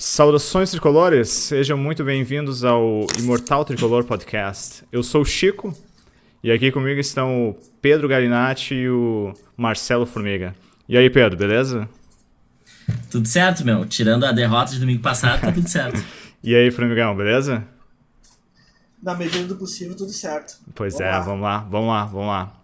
Saudações 0.00 0.70
tricolores, 0.70 1.28
sejam 1.28 1.76
muito 1.76 2.04
bem-vindos 2.04 2.62
ao 2.62 3.04
Imortal 3.18 3.64
Tricolor 3.64 4.04
Podcast. 4.04 4.84
Eu 4.92 5.02
sou 5.02 5.22
o 5.22 5.24
Chico 5.24 5.76
e 6.40 6.52
aqui 6.52 6.70
comigo 6.70 7.00
estão 7.00 7.48
o 7.48 7.56
Pedro 7.82 8.06
Garinatti 8.06 8.76
e 8.76 8.88
o 8.88 9.34
Marcelo 9.56 10.06
Formiga. 10.06 10.54
E 10.88 10.96
aí, 10.96 11.10
Pedro, 11.10 11.36
beleza? 11.36 11.88
Tudo 13.10 13.26
certo, 13.26 13.64
meu. 13.64 13.84
Tirando 13.86 14.24
a 14.24 14.30
derrota 14.30 14.70
de 14.70 14.78
domingo 14.78 15.02
passado, 15.02 15.40
tá 15.40 15.50
tudo 15.50 15.68
certo. 15.68 16.00
e 16.44 16.54
aí, 16.54 16.70
Formigão, 16.70 17.16
beleza? 17.16 17.66
Na 19.02 19.16
medida 19.16 19.48
do 19.48 19.56
possível, 19.56 19.96
tudo 19.96 20.12
certo. 20.12 20.60
Pois 20.76 20.94
vamos 20.94 21.08
é, 21.08 21.10
lá. 21.10 21.20
vamos 21.20 21.42
lá, 21.42 21.58
vamos 21.68 21.88
lá, 21.88 22.04
vamos 22.04 22.26
lá. 22.28 22.57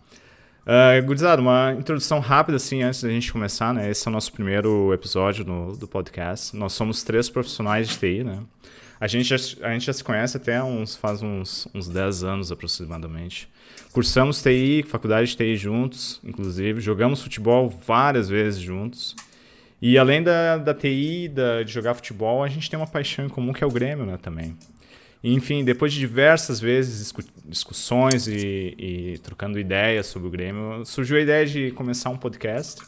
Uh, 0.65 1.05
Gurizada, 1.05 1.43
uma 1.43 1.75
introdução 1.79 2.21
rápida, 2.21 2.57
assim, 2.57 2.83
antes 2.83 3.03
da 3.03 3.11
gente 3.11 3.31
começar, 3.31 3.75
né? 3.75 3.91
Esse 3.91 4.09
é 4.09 4.11
o 4.11 4.13
nosso 4.13 4.33
primeiro 4.33 4.95
episódio 4.95 5.45
no, 5.45 5.77
do 5.77 5.87
podcast. 5.87 6.57
Nós 6.57 6.73
somos 6.73 7.03
três 7.03 7.29
profissionais 7.29 7.87
de 7.87 7.99
TI, 7.99 8.25
né? 8.25 8.41
A 8.99 9.07
gente 9.07 9.29
já, 9.29 9.37
a 9.67 9.73
gente 9.75 9.85
já 9.85 9.93
se 9.93 10.03
conhece 10.03 10.39
até 10.39 10.63
uns, 10.63 10.96
faz 10.96 11.23
uns, 11.23 11.68
uns 11.75 11.87
10 11.87 12.25
anos 12.25 12.50
aproximadamente. 12.50 13.46
Cursamos 13.93 14.43
TI, 14.43 14.82
faculdade 14.89 15.31
de 15.31 15.37
TI 15.37 15.54
juntos, 15.54 16.18
inclusive. 16.25 16.81
Jogamos 16.81 17.23
futebol 17.23 17.68
várias 17.68 18.31
vezes 18.31 18.59
juntos. 18.59 19.15
E 19.82 19.99
além 19.99 20.23
da, 20.23 20.57
da 20.57 20.73
TI, 20.73 21.29
da, 21.29 21.62
de 21.62 21.71
jogar 21.71 21.93
futebol, 21.93 22.43
a 22.43 22.49
gente 22.49 22.71
tem 22.71 22.79
uma 22.79 22.87
paixão 22.87 23.26
em 23.26 23.29
comum 23.29 23.53
que 23.53 23.62
é 23.62 23.67
o 23.67 23.71
Grêmio, 23.71 24.07
né, 24.07 24.17
também. 24.17 24.57
Enfim, 25.27 25.64
depois 25.64 25.91
de 25.91 25.99
diversas 25.99 26.61
vezes 26.61 27.11
discussões 27.46 28.29
e, 28.29 28.75
e, 28.79 29.19
trocando 29.23 29.59
ideias 29.59 30.07
sobre 30.07 30.29
o 30.29 30.31
Grêmio, 30.31 30.85
surgiu 30.85 31.17
a 31.17 31.21
ideia 31.21 31.46
de 31.46 31.71
começar 31.71 32.11
um 32.11 32.17
podcast. 32.19 32.83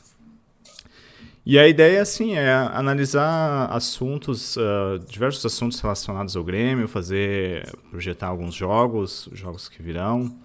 E 1.46 1.58
a 1.58 1.66
ideia, 1.66 2.02
assim, 2.02 2.34
é 2.34 2.52
analisar 2.52 3.68
assuntos, 3.72 4.54
uh, 4.58 4.98
diversos 5.08 5.46
assuntos 5.46 5.80
relacionados 5.80 6.36
ao 6.36 6.44
Grêmio, 6.44 6.86
fazer, 6.86 7.72
projetar 7.90 8.26
alguns 8.26 8.54
jogos, 8.54 9.30
jogos 9.32 9.66
que 9.66 9.82
virão. 9.82 10.36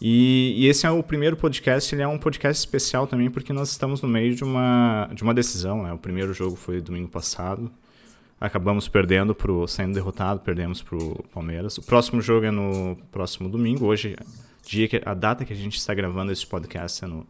E, 0.00 0.54
e, 0.56 0.68
esse 0.68 0.86
é 0.86 0.90
o 0.92 1.02
primeiro 1.02 1.36
podcast, 1.36 1.92
ele 1.92 2.02
é 2.02 2.06
um 2.06 2.18
podcast 2.18 2.60
especial 2.60 3.08
também 3.08 3.28
porque 3.28 3.52
nós 3.52 3.72
estamos 3.72 4.00
no 4.00 4.08
meio 4.08 4.36
de 4.36 4.44
uma, 4.44 5.10
de 5.12 5.24
uma 5.24 5.34
decisão, 5.34 5.82
né? 5.82 5.92
O 5.92 5.98
primeiro 5.98 6.32
jogo 6.32 6.54
foi 6.54 6.80
domingo 6.80 7.08
passado 7.08 7.68
acabamos 8.40 8.88
perdendo 8.88 9.34
pro 9.34 9.66
sendo 9.66 9.94
derrotado, 9.94 10.40
perdemos 10.40 10.82
pro 10.82 11.24
Palmeiras. 11.32 11.78
O 11.78 11.82
próximo 11.82 12.20
jogo 12.20 12.46
é 12.46 12.50
no 12.50 12.96
próximo 13.10 13.48
domingo, 13.48 13.86
hoje 13.86 14.16
dia 14.64 14.86
que, 14.86 15.00
a 15.04 15.14
data 15.14 15.44
que 15.44 15.52
a 15.52 15.56
gente 15.56 15.76
está 15.76 15.94
gravando 15.94 16.30
esse 16.30 16.46
podcast 16.46 17.04
é 17.04 17.08
no 17.08 17.26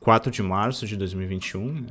4 0.00 0.30
de 0.30 0.42
março 0.42 0.86
de 0.86 0.96
2021. 0.96 1.72
Né? 1.72 1.88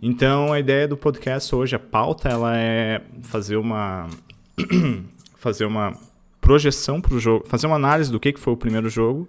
Então 0.00 0.52
a 0.52 0.58
ideia 0.58 0.88
do 0.88 0.96
podcast 0.96 1.54
hoje, 1.54 1.76
a 1.76 1.78
pauta, 1.78 2.28
ela 2.28 2.56
é 2.56 3.02
fazer 3.22 3.56
uma 3.56 4.08
fazer 5.36 5.66
uma 5.66 5.92
projeção 6.40 7.00
para 7.00 7.14
o 7.14 7.20
jogo, 7.20 7.46
fazer 7.46 7.66
uma 7.66 7.76
análise 7.76 8.10
do 8.10 8.18
que, 8.18 8.32
que 8.32 8.40
foi 8.40 8.52
o 8.52 8.56
primeiro 8.56 8.88
jogo 8.88 9.28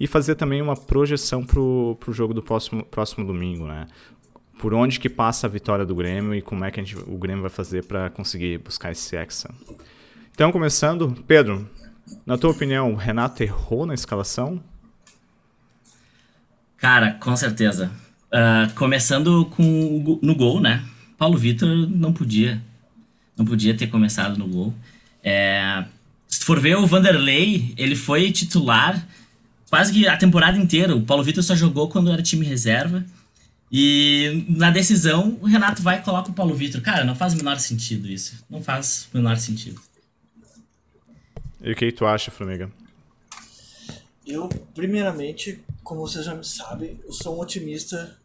e 0.00 0.06
fazer 0.06 0.34
também 0.34 0.60
uma 0.60 0.76
projeção 0.76 1.44
para 1.44 1.60
o 1.60 1.96
jogo 2.08 2.34
do 2.34 2.42
próximo, 2.42 2.84
próximo 2.84 3.24
domingo, 3.26 3.66
né? 3.66 3.86
Por 4.66 4.74
onde 4.74 4.98
que 4.98 5.08
passa 5.08 5.46
a 5.46 5.48
vitória 5.48 5.86
do 5.86 5.94
Grêmio 5.94 6.34
e 6.34 6.42
como 6.42 6.64
é 6.64 6.72
que 6.72 6.84
gente, 6.84 6.98
o 6.98 7.16
Grêmio 7.16 7.40
vai 7.40 7.50
fazer 7.50 7.84
para 7.84 8.10
conseguir 8.10 8.58
buscar 8.58 8.90
esse 8.90 9.14
hexa. 9.14 9.48
Então, 10.32 10.50
começando, 10.50 11.16
Pedro, 11.24 11.70
na 12.26 12.36
tua 12.36 12.50
opinião, 12.50 12.92
o 12.92 12.96
Renato 12.96 13.44
errou 13.44 13.86
na 13.86 13.94
escalação? 13.94 14.60
Cara, 16.78 17.12
com 17.12 17.36
certeza. 17.36 17.92
Uh, 18.24 18.74
começando 18.74 19.44
com 19.54 20.18
no 20.20 20.34
gol, 20.34 20.60
né? 20.60 20.84
Paulo 21.16 21.38
Vitor 21.38 21.68
não 21.88 22.12
podia, 22.12 22.60
não 23.38 23.44
podia 23.44 23.72
ter 23.72 23.86
começado 23.86 24.36
no 24.36 24.48
gol. 24.48 24.74
É, 25.22 25.84
se 26.26 26.44
for 26.44 26.58
ver 26.58 26.76
o 26.76 26.88
Vanderlei, 26.88 27.72
ele 27.76 27.94
foi 27.94 28.32
titular 28.32 29.06
quase 29.70 29.92
que 29.92 30.08
a 30.08 30.16
temporada 30.16 30.58
inteira. 30.58 30.96
O 30.96 31.02
Paulo 31.02 31.22
Vitor 31.22 31.44
só 31.44 31.54
jogou 31.54 31.88
quando 31.88 32.10
era 32.10 32.20
time 32.20 32.44
reserva. 32.44 33.04
E 33.70 34.44
na 34.48 34.70
decisão, 34.70 35.38
o 35.40 35.46
Renato 35.46 35.82
vai 35.82 35.98
e 35.98 36.02
coloca 36.02 36.30
o 36.30 36.34
Paulo 36.34 36.54
Vitor. 36.54 36.80
Cara, 36.80 37.04
não 37.04 37.14
faz 37.16 37.34
o 37.34 37.36
menor 37.36 37.58
sentido 37.58 38.08
isso. 38.08 38.44
Não 38.48 38.62
faz 38.62 39.08
o 39.12 39.16
menor 39.16 39.36
sentido. 39.36 39.80
E 41.60 41.72
o 41.72 41.74
que 41.76 41.90
tu 41.90 42.06
acha, 42.06 42.30
Formiga? 42.30 42.70
Eu, 44.24 44.48
primeiramente, 44.74 45.64
como 45.82 46.00
vocês 46.00 46.24
já 46.24 46.34
me 46.34 46.44
sabem, 46.44 47.00
eu 47.04 47.12
sou 47.12 47.36
um 47.36 47.40
otimista 47.40 48.16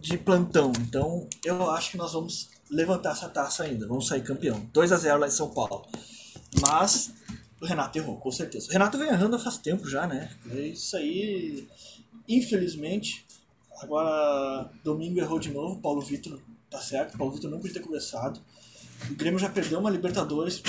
de 0.00 0.18
plantão. 0.18 0.72
Então, 0.80 1.28
eu 1.44 1.70
acho 1.70 1.92
que 1.92 1.96
nós 1.96 2.12
vamos 2.12 2.48
levantar 2.70 3.12
essa 3.12 3.28
taça 3.28 3.64
ainda. 3.64 3.86
Vamos 3.86 4.06
sair 4.06 4.22
campeão. 4.22 4.68
2 4.72 4.92
a 4.92 4.96
0 4.96 5.20
lá 5.20 5.26
em 5.26 5.30
São 5.30 5.50
Paulo. 5.50 5.86
Mas 6.60 7.12
o 7.60 7.66
Renato 7.66 7.98
errou, 7.98 8.16
com 8.18 8.32
certeza. 8.32 8.68
O 8.68 8.72
Renato 8.72 8.98
vem 8.98 9.08
errando 9.08 9.38
faz 9.38 9.58
tempo 9.58 9.88
já, 9.88 10.06
né? 10.06 10.30
Isso 10.46 10.96
aí, 10.96 11.68
infelizmente, 12.28 13.26
Agora, 13.80 14.70
domingo 14.84 15.18
errou 15.18 15.38
de 15.38 15.50
novo, 15.50 15.80
Paulo 15.80 16.02
Vitor 16.02 16.38
tá 16.68 16.78
certo, 16.78 17.18
Paulo 17.18 17.32
Vitor 17.32 17.50
não 17.50 17.58
podia 17.58 17.74
ter 17.74 17.80
começado. 17.80 18.40
O 19.10 19.14
Grêmio 19.14 19.40
já 19.40 19.48
perdeu 19.48 19.80
uma 19.80 19.90
Libertadores 19.90 20.62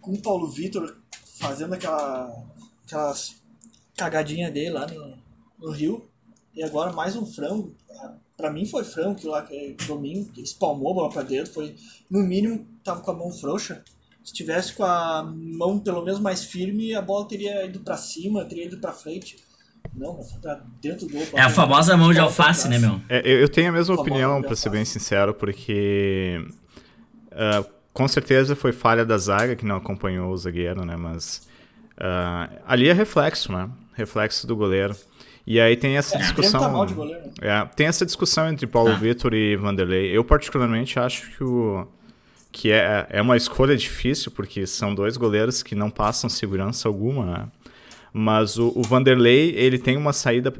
com 0.00 0.12
o 0.12 0.20
Paulo 0.20 0.48
Vitor 0.48 0.96
fazendo 1.38 1.74
aquela, 1.74 2.44
aquelas 2.84 3.36
cagadinha 3.96 4.50
dele 4.50 4.70
lá 4.70 4.86
no, 4.86 5.18
no 5.58 5.70
Rio. 5.70 6.08
E 6.54 6.62
agora 6.62 6.92
mais 6.92 7.14
um 7.14 7.24
frango. 7.24 7.74
Pra 8.36 8.50
mim 8.50 8.66
foi 8.66 8.84
frango 8.84 9.18
que 9.18 9.26
lá 9.26 9.42
que 9.42 9.76
domingo, 9.86 10.30
espalmou 10.40 10.90
a 10.90 10.94
bola 10.94 11.10
pra 11.10 11.22
dentro. 11.22 11.52
Foi, 11.52 11.76
no 12.10 12.20
mínimo, 12.20 12.66
tava 12.82 13.00
com 13.00 13.10
a 13.10 13.14
mão 13.14 13.30
frouxa. 13.30 13.84
Se 14.24 14.32
tivesse 14.32 14.74
com 14.74 14.84
a 14.84 15.22
mão 15.22 15.78
pelo 15.78 16.04
menos 16.04 16.20
mais 16.20 16.44
firme, 16.44 16.94
a 16.94 17.00
bola 17.00 17.26
teria 17.26 17.64
ido 17.64 17.80
para 17.80 17.96
cima, 17.96 18.44
teria 18.44 18.66
ido 18.66 18.78
para 18.78 18.92
frente. 18.92 19.36
Não, 19.98 20.20
tá 20.40 20.60
dentro 20.80 21.06
do 21.06 21.16
É 21.36 21.40
a 21.40 21.50
famosa 21.50 21.96
mão 21.96 22.12
de 22.12 22.20
alface, 22.20 22.68
né, 22.68 22.78
meu? 22.78 23.00
É, 23.08 23.22
eu 23.26 23.48
tenho 23.48 23.68
a 23.68 23.72
mesma 23.72 23.96
a 23.96 24.00
opinião, 24.00 24.40
para 24.40 24.54
ser 24.54 24.70
bem 24.70 24.84
sincero, 24.84 25.34
porque 25.34 26.46
uh, 27.32 27.68
com 27.92 28.06
certeza 28.06 28.54
foi 28.54 28.72
falha 28.72 29.04
da 29.04 29.18
zaga 29.18 29.56
que 29.56 29.66
não 29.66 29.76
acompanhou 29.76 30.30
o 30.32 30.36
zagueiro, 30.36 30.84
né? 30.84 30.96
Mas 30.96 31.48
uh, 31.96 32.56
ali 32.66 32.88
é 32.88 32.92
reflexo, 32.92 33.52
né? 33.52 33.68
Reflexo 33.94 34.46
do 34.46 34.54
goleiro. 34.54 34.94
E 35.44 35.58
aí 35.58 35.76
tem 35.76 35.96
essa 35.96 36.16
é, 36.16 36.18
discussão. 36.20 36.60
Tá 36.60 36.94
goleiro, 36.94 37.22
né? 37.22 37.32
é, 37.40 37.64
tem 37.74 37.86
essa 37.86 38.04
discussão 38.04 38.48
entre 38.48 38.66
Paulo 38.66 38.92
ah. 38.92 38.96
Vitor 38.96 39.32
e 39.32 39.56
Vanderlei. 39.56 40.16
Eu, 40.16 40.22
particularmente, 40.22 40.98
acho 40.98 41.30
que 41.30 41.42
o. 41.42 41.88
Que 42.52 42.70
é, 42.70 43.06
é 43.10 43.22
uma 43.22 43.36
escolha 43.36 43.76
difícil, 43.76 44.30
porque 44.30 44.66
são 44.66 44.94
dois 44.94 45.16
goleiros 45.16 45.62
que 45.62 45.74
não 45.74 45.90
passam 45.90 46.30
segurança 46.30 46.86
alguma, 46.86 47.24
né? 47.24 47.48
Mas 48.12 48.58
o, 48.58 48.72
o 48.74 48.82
Vanderlei, 48.82 49.54
ele 49.56 49.78
tem 49.78 49.96
uma 49.96 50.12
saída 50.12 50.52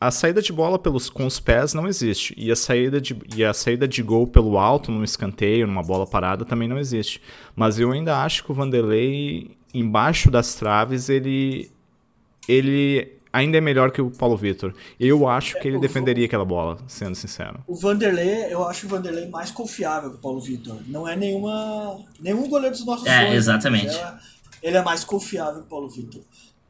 a 0.00 0.10
saída 0.10 0.42
de 0.42 0.52
bola 0.52 0.78
pelos, 0.78 1.08
com 1.08 1.24
os 1.24 1.40
pés 1.40 1.72
não 1.72 1.88
existe. 1.88 2.34
E 2.36 2.50
a, 2.52 2.56
saída 2.56 3.00
de, 3.00 3.16
e 3.34 3.42
a 3.42 3.54
saída 3.54 3.88
de 3.88 4.02
gol 4.02 4.26
pelo 4.26 4.58
alto, 4.58 4.92
num 4.92 5.02
escanteio, 5.02 5.66
numa 5.66 5.82
bola 5.82 6.06
parada, 6.06 6.44
também 6.44 6.68
não 6.68 6.78
existe. 6.78 7.22
Mas 7.56 7.78
eu 7.78 7.90
ainda 7.90 8.22
acho 8.22 8.44
que 8.44 8.52
o 8.52 8.54
Vanderlei, 8.54 9.52
embaixo 9.72 10.30
das 10.30 10.56
traves, 10.56 11.08
ele, 11.08 11.70
ele 12.46 13.14
ainda 13.32 13.56
é 13.56 13.60
melhor 13.62 13.90
que 13.90 14.02
o 14.02 14.10
Paulo 14.10 14.36
Vitor. 14.36 14.74
Eu 15.00 15.26
acho 15.26 15.58
que 15.58 15.66
ele 15.66 15.78
defenderia 15.78 16.26
aquela 16.26 16.44
bola, 16.44 16.76
sendo 16.86 17.14
sincero. 17.14 17.60
O 17.66 17.74
Vanderlei, 17.74 18.52
eu 18.52 18.66
acho 18.68 18.86
o 18.86 18.88
Vanderlei 18.90 19.26
mais 19.28 19.50
confiável 19.50 20.10
que 20.10 20.16
o 20.16 20.20
Paulo 20.20 20.40
Vitor. 20.40 20.76
Não 20.86 21.08
é 21.08 21.16
nenhuma, 21.16 21.98
nenhum 22.20 22.46
goleiro 22.48 22.76
dos 22.76 22.84
nossos 22.84 23.06
É, 23.06 23.20
sonhos, 23.20 23.34
exatamente. 23.34 23.96
É, 23.96 24.14
ele 24.62 24.76
é 24.76 24.82
mais 24.82 25.02
confiável 25.02 25.60
que 25.60 25.66
o 25.66 25.70
Paulo 25.70 25.88
Vitor. 25.88 26.20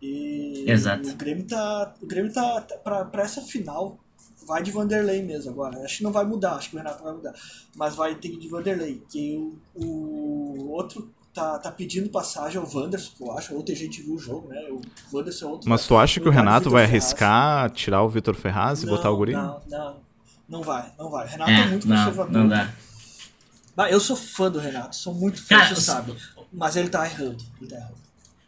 E 0.06 0.64
Exato. 0.70 1.08
o 1.08 1.14
Grêmio 1.14 1.44
tá, 1.44 1.94
o 2.02 2.06
Grêmio 2.06 2.32
tá, 2.32 2.60
tá 2.60 2.76
pra, 2.76 3.04
pra 3.06 3.22
essa 3.22 3.40
final 3.40 3.98
vai 4.46 4.62
de 4.62 4.70
Vanderlei 4.70 5.22
mesmo 5.22 5.50
agora. 5.50 5.78
Acho 5.84 5.98
que 5.98 6.02
não 6.04 6.12
vai 6.12 6.24
mudar, 6.24 6.56
acho 6.56 6.70
que 6.70 6.76
o 6.76 6.78
Renato 6.78 7.02
vai 7.02 7.12
mudar. 7.14 7.32
Mas 7.76 7.94
vai 7.94 8.14
ter 8.14 8.28
que 8.28 8.36
ir 8.36 8.40
de 8.40 8.48
Vanderlei. 8.48 9.02
Que 9.08 9.36
o, 9.74 9.84
o 9.84 10.70
outro 10.70 11.10
tá, 11.32 11.58
tá 11.58 11.70
pedindo 11.70 12.08
passagem 12.10 12.60
ao 12.60 12.68
Wanderson, 12.70 13.12
que 13.16 13.22
eu 13.22 13.32
acho. 13.32 13.56
Ontem 13.56 13.72
a 13.72 13.76
gente 13.76 14.02
viu 14.02 14.14
o 14.14 14.18
jogo, 14.18 14.48
né? 14.48 14.60
O 14.70 14.80
Wanderson 15.16 15.46
é 15.46 15.48
outro. 15.50 15.68
Mas 15.68 15.86
tu 15.86 15.96
acha 15.96 16.20
que 16.20 16.28
o 16.28 16.32
Renato 16.32 16.70
vai 16.70 16.84
arriscar 16.84 17.62
Ferraz. 17.62 17.72
tirar 17.72 18.02
o 18.02 18.08
Vitor 18.08 18.34
Ferraz 18.34 18.82
e 18.82 18.86
não, 18.86 18.94
botar 18.94 19.10
o 19.10 19.16
Guri? 19.16 19.32
Não, 19.32 19.60
não. 19.68 20.04
Não 20.46 20.62
vai, 20.62 20.92
não 20.98 21.10
vai. 21.10 21.26
O 21.26 21.28
Renato 21.28 21.50
é, 21.50 21.60
é 21.60 21.66
muito 21.66 21.88
não, 21.88 21.96
conservador. 21.96 22.32
Não 22.32 22.48
dá. 22.48 23.90
Eu 23.90 23.98
sou 23.98 24.14
fã 24.14 24.50
do 24.50 24.58
Renato, 24.58 24.94
sou 24.94 25.14
muito 25.14 25.42
fã, 25.42 25.56
Cara, 25.56 25.74
você 25.74 25.80
sabe. 25.80 26.14
Mas 26.52 26.76
ele 26.76 26.88
tá 26.88 27.04
errando. 27.04 27.42
Ele 27.60 27.70
tá 27.70 27.76
errando. 27.76 28.03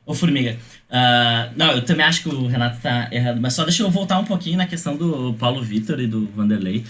Ô, 0.06 0.14
Formiga, 0.14 0.56
uh, 0.88 1.52
não, 1.56 1.72
eu 1.72 1.84
também 1.84 2.06
acho 2.06 2.22
que 2.22 2.28
o 2.28 2.46
Renato 2.46 2.80
tá 2.80 3.08
errado, 3.10 3.40
mas 3.40 3.54
só 3.54 3.64
deixa 3.64 3.82
eu 3.82 3.90
voltar 3.90 4.20
um 4.20 4.24
pouquinho 4.24 4.56
na 4.56 4.66
questão 4.66 4.96
do 4.96 5.34
Paulo 5.34 5.60
Vitor 5.60 5.98
e 5.98 6.06
do 6.06 6.28
Vanderlei. 6.28 6.84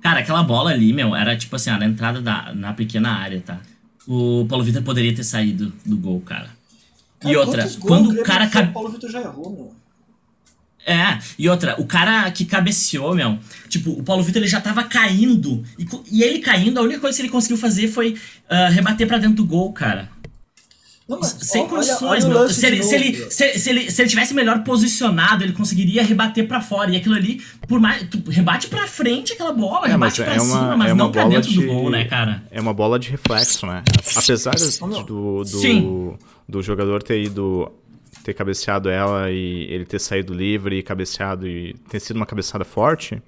Cara, 0.00 0.20
aquela 0.20 0.42
bola 0.42 0.70
ali, 0.70 0.90
meu, 0.90 1.14
era 1.14 1.36
tipo 1.36 1.54
assim, 1.54 1.70
na 1.70 1.84
entrada 1.84 2.22
da, 2.22 2.54
na 2.54 2.72
pequena 2.72 3.10
área, 3.10 3.42
tá? 3.44 3.60
O 4.08 4.46
Paulo 4.48 4.64
Vitor 4.64 4.82
poderia 4.82 5.14
ter 5.14 5.22
saído 5.22 5.70
do 5.84 5.98
gol, 5.98 6.20
cara. 6.22 6.48
cara 7.20 7.32
e 7.32 7.36
outra, 7.36 7.68
quando 7.78 8.10
o 8.10 8.22
cara. 8.24 8.46
O 8.46 8.72
Paulo 8.72 8.90
Vitor 8.90 9.10
já 9.10 9.20
errou, 9.20 9.50
meu. 9.50 9.82
É, 10.84 11.18
e 11.38 11.48
outra, 11.48 11.80
o 11.80 11.86
cara 11.86 12.28
que 12.32 12.44
cabeceou, 12.44 13.14
meu, 13.14 13.38
tipo, 13.68 13.90
o 13.90 14.02
Paulo 14.02 14.22
Vitor 14.22 14.42
ele 14.42 14.50
já 14.50 14.60
tava 14.60 14.82
caindo, 14.82 15.62
e, 15.78 15.86
e 16.10 16.22
ele 16.24 16.40
caindo, 16.40 16.78
a 16.78 16.82
única 16.82 16.98
coisa 16.98 17.16
que 17.16 17.22
ele 17.22 17.30
conseguiu 17.30 17.56
fazer 17.56 17.86
foi 17.86 18.14
uh, 18.50 18.72
rebater 18.72 19.06
para 19.06 19.18
dentro 19.18 19.36
do 19.36 19.44
gol, 19.44 19.72
cara. 19.72 20.10
Não, 21.08 21.22
Sem 21.22 21.62
ó, 21.62 21.66
condições, 21.66 22.24
olha, 22.24 22.38
olha 22.38 22.48
se, 22.48 22.64
ele, 22.64 22.82
se, 22.82 22.94
ele, 22.94 23.30
se, 23.30 23.58
se, 23.58 23.70
ele, 23.70 23.90
se 23.90 24.02
ele 24.02 24.08
tivesse 24.08 24.32
melhor 24.32 24.62
posicionado, 24.62 25.42
ele 25.42 25.52
conseguiria 25.52 26.02
rebater 26.02 26.46
para 26.46 26.60
fora. 26.60 26.90
E 26.90 26.96
aquilo 26.96 27.14
ali, 27.14 27.42
por 27.66 27.80
mais. 27.80 28.08
Tu 28.08 28.22
rebate 28.30 28.68
pra 28.68 28.86
frente 28.86 29.32
aquela 29.32 29.52
bola, 29.52 29.86
é, 29.86 29.90
rebate 29.90 30.22
pra 30.22 30.34
é 30.34 30.40
uma, 30.40 30.44
cima, 30.44 30.76
mas 30.76 30.90
é 30.90 30.94
não 30.94 31.10
pra 31.10 31.24
dentro 31.24 31.50
de, 31.50 31.60
do 31.60 31.66
gol, 31.66 31.90
né, 31.90 32.04
cara? 32.04 32.42
É 32.50 32.60
uma 32.60 32.72
bola 32.72 32.98
de 32.98 33.10
reflexo, 33.10 33.66
né? 33.66 33.82
Apesar 34.14 34.54
do, 35.06 35.44
do, 35.44 36.18
do 36.48 36.62
jogador 36.62 37.02
ter 37.02 37.22
ido 37.22 37.70
ter 38.22 38.34
cabeceado 38.34 38.88
ela 38.88 39.30
e 39.30 39.66
ele 39.68 39.84
ter 39.84 39.98
saído 39.98 40.32
livre 40.32 40.78
e 40.78 40.82
cabeceado 40.82 41.48
e 41.48 41.74
ter 41.88 41.98
sido 41.98 42.16
uma 42.16 42.26
cabeçada 42.26 42.64
forte, 42.64 43.20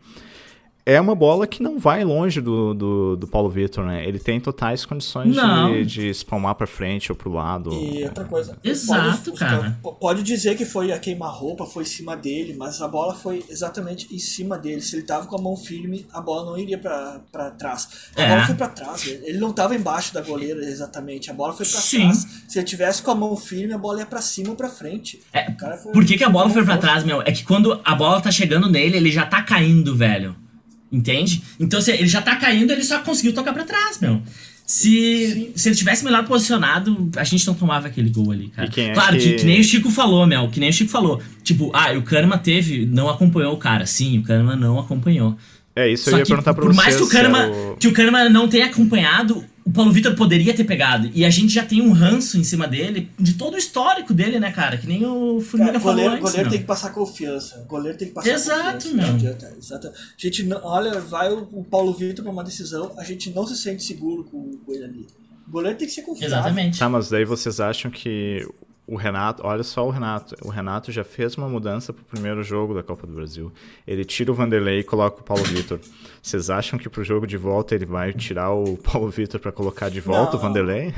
é 0.87 1.01
uma 1.01 1.15
bola 1.15 1.47
que 1.47 1.63
não 1.63 1.79
vai 1.79 2.05
longe 2.05 2.41
do, 2.41 2.75
do, 2.75 3.17
do 3.17 3.27
Paulo 3.27 3.49
Vitor, 3.49 3.87
né? 3.87 4.07
Ele 4.07 4.19
tem 4.19 4.39
totais 4.39 4.85
condições 4.85 5.35
de, 5.35 5.87
de 5.87 6.09
espalmar 6.11 6.55
pra 6.55 6.67
frente 6.67 7.11
ou 7.11 7.17
pro 7.17 7.33
lado. 7.33 7.73
E 7.73 8.05
outra 8.05 8.25
coisa. 8.25 8.59
Exato, 8.63 9.31
pode, 9.31 9.39
cara. 9.39 9.79
Pode 9.99 10.23
dizer 10.23 10.57
que 10.57 10.67
foi 10.67 10.93
a 10.93 10.99
queima-roupa, 10.99 11.65
foi 11.65 11.85
em 11.85 11.87
cima 11.87 12.15
dele, 12.15 12.55
mas 12.55 12.83
a 12.83 12.89
bola 12.89 13.15
foi 13.15 13.43
exatamente 13.49 14.15
em 14.15 14.19
cima 14.19 14.59
dele. 14.59 14.83
Se 14.83 14.97
ele 14.97 15.07
tava 15.07 15.27
com 15.27 15.37
a 15.37 15.41
mão 15.41 15.57
firme, 15.57 16.07
a 16.13 16.21
bola 16.21 16.51
não 16.51 16.59
iria 16.59 16.77
pra, 16.77 17.21
pra 17.33 17.51
trás. 17.51 17.89
A 18.15 18.23
é. 18.23 18.29
bola 18.29 18.47
foi 18.47 18.55
pra 18.55 18.69
trás, 18.69 19.07
ele 19.07 19.39
não 19.39 19.53
tava 19.53 19.75
embaixo 19.75 20.13
da 20.13 20.21
goleira 20.21 20.61
exatamente. 20.65 21.31
A 21.31 21.35
bola 21.35 21.55
foi 21.55 21.65
pra 21.65 21.81
Sim. 21.81 22.03
trás. 22.03 22.45
Se 22.47 22.59
ele 22.59 22.67
tivesse 22.67 23.03
com 23.03 23.11
a 23.11 23.15
mão 23.15 23.35
firme, 23.37 23.73
a 23.73 23.79
bola 23.79 24.01
ia 24.01 24.07
pra 24.07 24.21
cima 24.21 24.51
ou 24.51 24.57
pra 24.57 24.69
frente. 24.69 25.23
É. 25.33 25.51
Por 25.93 26.05
que, 26.05 26.19
que 26.19 26.25
a 26.25 26.29
bola 26.29 26.51
foi 26.51 26.63
pra 26.63 26.77
trás, 26.77 27.05
meu? 27.05 27.23
É 27.23 27.33
que 27.33 27.43
quando 27.43 27.81
a 27.83 27.95
bola 27.95 28.21
tá 28.21 28.31
chegando 28.31 28.69
nele, 28.71 28.99
ele 28.99 29.11
já 29.11 29.25
tá 29.25 29.43
caindo, 29.43 29.97
velho. 29.97 30.44
Entende? 30.94 31.43
Então, 31.58 31.81
se 31.81 31.91
ele 31.91 32.06
já 32.06 32.23
tá 32.23 32.37
caindo, 32.37 32.73
ele 32.73 32.85
só 32.85 33.00
conseguiu 33.00 33.32
tocar 33.32 33.52
para 33.52 33.64
trás, 33.64 33.99
meu. 34.00 34.23
Se, 34.64 35.52
se 35.56 35.69
ele 35.69 35.76
tivesse 35.76 36.05
melhor 36.05 36.25
posicionado, 36.25 37.11
a 37.17 37.25
gente 37.25 37.44
não 37.46 37.52
tomava 37.52 37.88
aquele 37.88 38.08
gol 38.08 38.31
ali, 38.31 38.49
cara. 38.49 38.70
É 38.75 38.93
claro, 38.94 39.19
que... 39.19 39.25
Que, 39.25 39.35
que... 39.35 39.44
nem 39.44 39.61
o 39.61 39.64
Chico 39.64 39.91
falou, 39.91 40.25
meu. 40.26 40.49
Que 40.49 40.61
nem 40.61 40.70
o 40.70 40.73
Chico 40.73 40.91
falou. 40.91 41.20
Tipo, 41.43 41.70
ah, 41.75 41.93
o 41.99 42.02
Kahneman 42.02 42.38
teve, 42.38 42.87
não 42.87 43.11
acompanhou 43.11 43.52
o 43.52 43.56
cara. 43.56 43.85
Sim, 43.87 44.19
o 44.19 44.23
Kahneman 44.23 44.56
não 44.56 44.79
acompanhou. 44.79 45.37
É, 45.75 45.91
isso 45.91 46.05
Só 46.05 46.12
eu 46.12 46.20
ia 46.20 46.26
perguntar 46.26 46.55
pra 46.55 46.62
por 46.62 46.73
vocês. 46.73 46.76
Por 46.76 46.85
mais 46.85 46.97
que 46.97 47.02
o 47.02 47.08
Kahneman, 47.08 47.43
é 47.43 47.73
o... 47.73 47.76
que 47.76 47.88
o 47.88 47.93
Kahneman 47.93 48.29
não 48.31 48.49
tenha 48.49 48.67
acompanhado, 48.67 49.44
o 49.64 49.72
Paulo 49.72 49.90
Vitor 49.90 50.14
poderia 50.14 50.52
ter 50.52 50.64
pegado. 50.64 51.11
E 51.14 51.25
a 51.25 51.31
gente 51.31 51.52
já 51.52 51.64
tem 51.64 51.81
um 51.81 51.93
ranço 51.93 52.38
em 52.38 52.44
cima 52.44 52.69
dele, 52.69 53.11
de 53.19 53.34
todo 53.34 53.55
o 53.55 53.58
histórico 53.58 54.12
dele, 54.12 54.38
né, 54.38 54.52
cara? 54.52 54.76
Que 54.76 54.87
nem 54.87 55.06
o 55.06 55.40
Formiga 55.40 55.72
cara, 55.72 55.81
falou 55.81 55.96
goleiro, 55.96 56.12
antes. 56.12 56.31
goleiro 56.31 56.50
tem 56.50 56.58
que 56.61 56.66
passar 56.66 56.90
confiança. 56.90 57.62
O 57.62 57.66
goleiro 57.66 57.96
tem 57.96 58.08
que 58.08 58.14
passar 58.14 58.31
Exato, 58.31 58.88
confiança. 58.88 59.12
Meu. 59.12 59.32
Exato, 59.32 59.56
Exato. 59.58 59.88
A 59.88 59.93
gente 60.19 60.43
não, 60.43 60.61
olha, 60.62 61.00
vai 61.00 61.32
o, 61.32 61.49
o 61.50 61.64
Paulo 61.64 61.94
Vitor 61.94 62.22
pra 62.22 62.32
uma 62.32 62.44
decisão, 62.44 62.93
a 62.99 63.05
gente 63.05 63.31
não 63.31 63.46
se 63.46 63.56
sente 63.56 63.82
seguro 63.82 64.25
com, 64.25 64.58
com 64.58 64.72
ele 64.72 64.84
ali. 64.84 65.06
O 65.49 65.50
goleiro 65.50 65.78
tem 65.78 65.88
que 65.88 65.94
ser 65.94 66.02
confiável. 66.02 66.38
Exatamente. 66.38 66.78
Tá, 66.78 66.88
mas 66.88 67.08
daí 67.08 67.25
vocês 67.25 67.58
acham 67.58 67.90
que 67.90 68.46
o 68.87 68.97
Renato, 68.97 69.47
olha 69.47 69.63
só 69.63 69.87
o 69.87 69.91
Renato. 69.91 70.37
O 70.43 70.51
Renato 70.51 70.93
já 70.93 71.03
fez 71.03 71.37
uma 71.37 71.49
mudança 71.49 71.93
pro 71.93 72.05
primeiro 72.05 72.43
jogo 72.43 72.75
da 72.75 72.83
Copa 72.83 73.07
do 73.07 73.15
Brasil. 73.15 73.51
Ele 73.87 74.05
tira 74.05 74.31
o 74.31 74.35
Vanderlei 74.35 74.81
e 74.81 74.85
coloca 74.85 75.21
o 75.21 75.25
Paulo 75.25 75.43
Vitor. 75.45 75.81
Vocês 76.23 76.51
acham 76.51 76.79
que 76.79 76.89
pro 76.89 77.03
jogo 77.03 77.27
de 77.27 77.39
volta 77.39 77.75
ele 77.75 77.87
vai 77.87 78.13
tirar 78.13 78.53
o 78.53 78.77
Paulo 78.77 79.09
Vitor 79.11 79.41
para 79.41 79.53
colocar 79.53 79.89
de 79.89 80.01
volta 80.01 80.33
não, 80.33 80.39
o 80.39 80.43
Vanderlei? 80.43 80.95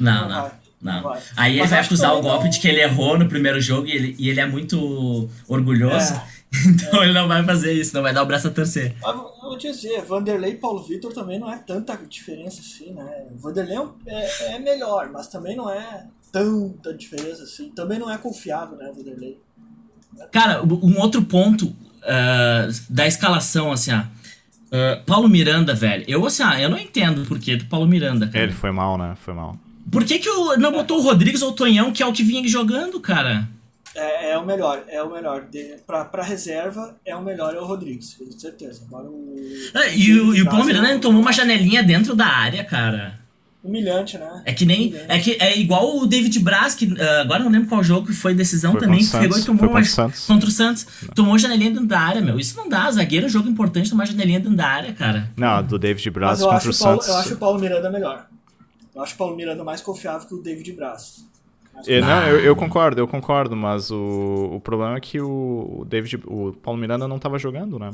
Não, 0.00 0.28
não. 0.28 0.50
não. 0.80 1.02
não. 1.02 1.16
Aí 1.36 1.58
ele 1.58 1.68
vai 1.68 1.86
usar 1.90 2.12
o 2.12 2.22
golpe 2.22 2.48
de 2.48 2.58
que 2.58 2.68
ele 2.68 2.80
errou 2.80 3.18
no 3.18 3.28
primeiro 3.28 3.60
jogo 3.60 3.86
e 3.86 3.92
ele, 3.92 4.16
e 4.18 4.30
ele 4.30 4.40
é 4.40 4.46
muito 4.46 5.28
orgulhoso. 5.46 6.14
É. 6.14 6.34
Então 6.68 7.02
é. 7.02 7.06
ele 7.06 7.12
não 7.12 7.26
vai 7.26 7.42
fazer 7.42 7.72
isso, 7.72 7.92
não 7.96 8.02
vai 8.02 8.14
dar 8.14 8.22
o 8.22 8.26
braço 8.26 8.46
a 8.46 8.50
torcer. 8.50 8.94
Mas, 9.02 9.16
vou 9.42 9.58
dizer, 9.58 10.02
Vanderlei 10.02 10.52
e 10.52 10.56
Paulo 10.56 10.84
Vitor 10.84 11.12
também 11.12 11.36
não 11.36 11.52
é 11.52 11.58
tanta 11.58 11.96
diferença 11.96 12.60
assim, 12.60 12.92
né? 12.92 13.26
Vanderlei 13.34 13.76
é, 14.06 14.54
é 14.54 14.58
melhor, 14.60 15.10
mas 15.10 15.26
também 15.26 15.56
não 15.56 15.68
é 15.68 16.06
tanta 16.34 16.92
diferença 16.92 17.44
assim. 17.44 17.70
Também 17.70 17.96
não 17.96 18.10
é 18.10 18.18
confiável, 18.18 18.76
né, 18.76 18.92
Vanderlei? 18.94 19.38
Cara, 20.32 20.64
um 20.64 20.98
outro 20.98 21.22
ponto 21.22 21.66
uh, 21.66 22.74
da 22.90 23.06
escalação, 23.06 23.70
assim, 23.70 23.92
ó. 23.92 24.00
Uh, 24.00 25.04
Paulo 25.06 25.28
Miranda, 25.28 25.74
velho. 25.74 26.04
Eu, 26.08 26.26
assim, 26.26 26.42
ah, 26.42 26.60
eu 26.60 26.68
não 26.68 26.78
entendo 26.78 27.22
o 27.22 27.26
porquê 27.26 27.56
do 27.56 27.66
Paulo 27.66 27.86
Miranda, 27.86 28.26
cara. 28.26 28.42
Ele 28.42 28.52
foi 28.52 28.72
mal, 28.72 28.98
né? 28.98 29.14
Foi 29.20 29.32
mal. 29.32 29.56
Por 29.92 30.04
que, 30.04 30.18
que 30.18 30.28
o, 30.28 30.56
não 30.56 30.72
botou 30.72 30.98
o 30.98 31.02
Rodrigues 31.02 31.42
ou 31.42 31.50
o 31.50 31.54
Tonhão, 31.54 31.92
que 31.92 32.02
é 32.02 32.06
o 32.06 32.12
que 32.12 32.24
vinha 32.24 32.46
jogando, 32.48 32.98
cara? 32.98 33.48
É, 33.94 34.32
é 34.32 34.38
o 34.38 34.44
melhor, 34.44 34.82
é 34.88 35.00
o 35.00 35.12
melhor. 35.12 35.44
De, 35.48 35.76
pra, 35.86 36.04
pra 36.04 36.24
reserva, 36.24 36.96
é 37.06 37.14
o 37.14 37.22
melhor 37.22 37.54
é 37.54 37.60
o 37.60 37.64
Rodrigues, 37.64 38.14
com 38.14 38.28
certeza. 38.32 38.82
Agora 38.88 39.08
o. 39.08 39.36
É, 39.74 39.96
e, 39.96 40.18
o, 40.18 40.34
e 40.34 40.42
o 40.42 40.46
Paulo 40.46 40.64
Miranda 40.64 40.98
tomou 40.98 41.20
uma 41.20 41.32
janelinha 41.32 41.82
dentro 41.82 42.16
da 42.16 42.26
área, 42.26 42.64
cara. 42.64 43.23
Humilhante, 43.64 44.18
né? 44.18 44.42
É 44.44 44.52
que 44.52 44.66
nem. 44.66 44.94
É, 45.08 45.18
que, 45.18 45.38
é 45.40 45.58
igual 45.58 45.96
o 45.96 46.06
David 46.06 46.38
Braz, 46.40 46.74
que 46.74 46.84
uh, 46.84 47.20
agora 47.22 47.42
não 47.42 47.50
lembro 47.50 47.66
qual 47.66 47.82
jogo 47.82 48.08
que 48.08 48.12
foi 48.12 48.34
decisão 48.34 48.72
foi 48.72 48.80
também, 48.82 48.98
que 48.98 49.10
pegou 49.10 49.38
e 49.38 49.42
tomou 49.42 49.70
uma, 49.70 49.82
Santos. 49.82 50.26
contra 50.26 50.46
o 50.46 50.52
Santos. 50.52 50.86
Não. 51.00 51.14
Tomou 51.14 51.38
janelinha 51.38 51.70
dentro 51.70 51.86
da 51.86 51.98
área, 51.98 52.20
meu. 52.20 52.38
Isso 52.38 52.54
não 52.58 52.68
dá. 52.68 52.90
Zagueiro 52.90 53.24
é 53.24 53.28
jogo 53.30 53.48
importante 53.48 53.88
tomar 53.88 54.04
janelinha 54.04 54.38
dentro 54.38 54.54
da 54.54 54.66
área, 54.66 54.92
cara. 54.92 55.30
Não, 55.34 55.62
do 55.62 55.78
David 55.78 56.10
Braz 56.10 56.40
contra 56.40 56.58
o, 56.58 56.60
Paulo, 56.60 56.74
Santos. 56.74 57.08
Eu 57.08 57.16
acho 57.16 57.34
o 57.34 57.36
Paulo 57.38 57.58
Miranda 57.58 57.90
melhor. 57.90 58.26
Eu 58.94 59.02
acho 59.02 59.14
o 59.14 59.16
Paulo 59.16 59.34
Miranda 59.34 59.64
mais 59.64 59.80
confiável 59.80 60.28
que 60.28 60.34
o 60.34 60.42
David 60.42 60.70
Braz. 60.72 61.24
É, 61.86 62.02
não, 62.02 62.28
eu, 62.28 62.40
eu, 62.40 62.54
concordo, 62.54 63.00
eu 63.00 63.08
concordo, 63.08 63.56
mas 63.56 63.90
o, 63.90 64.50
o 64.52 64.60
problema 64.60 64.96
é 64.96 65.00
que 65.00 65.18
o 65.20 65.86
David, 65.88 66.20
o 66.26 66.52
Paulo 66.52 66.78
Miranda 66.78 67.08
não 67.08 67.16
estava 67.16 67.38
jogando, 67.38 67.78
né? 67.78 67.90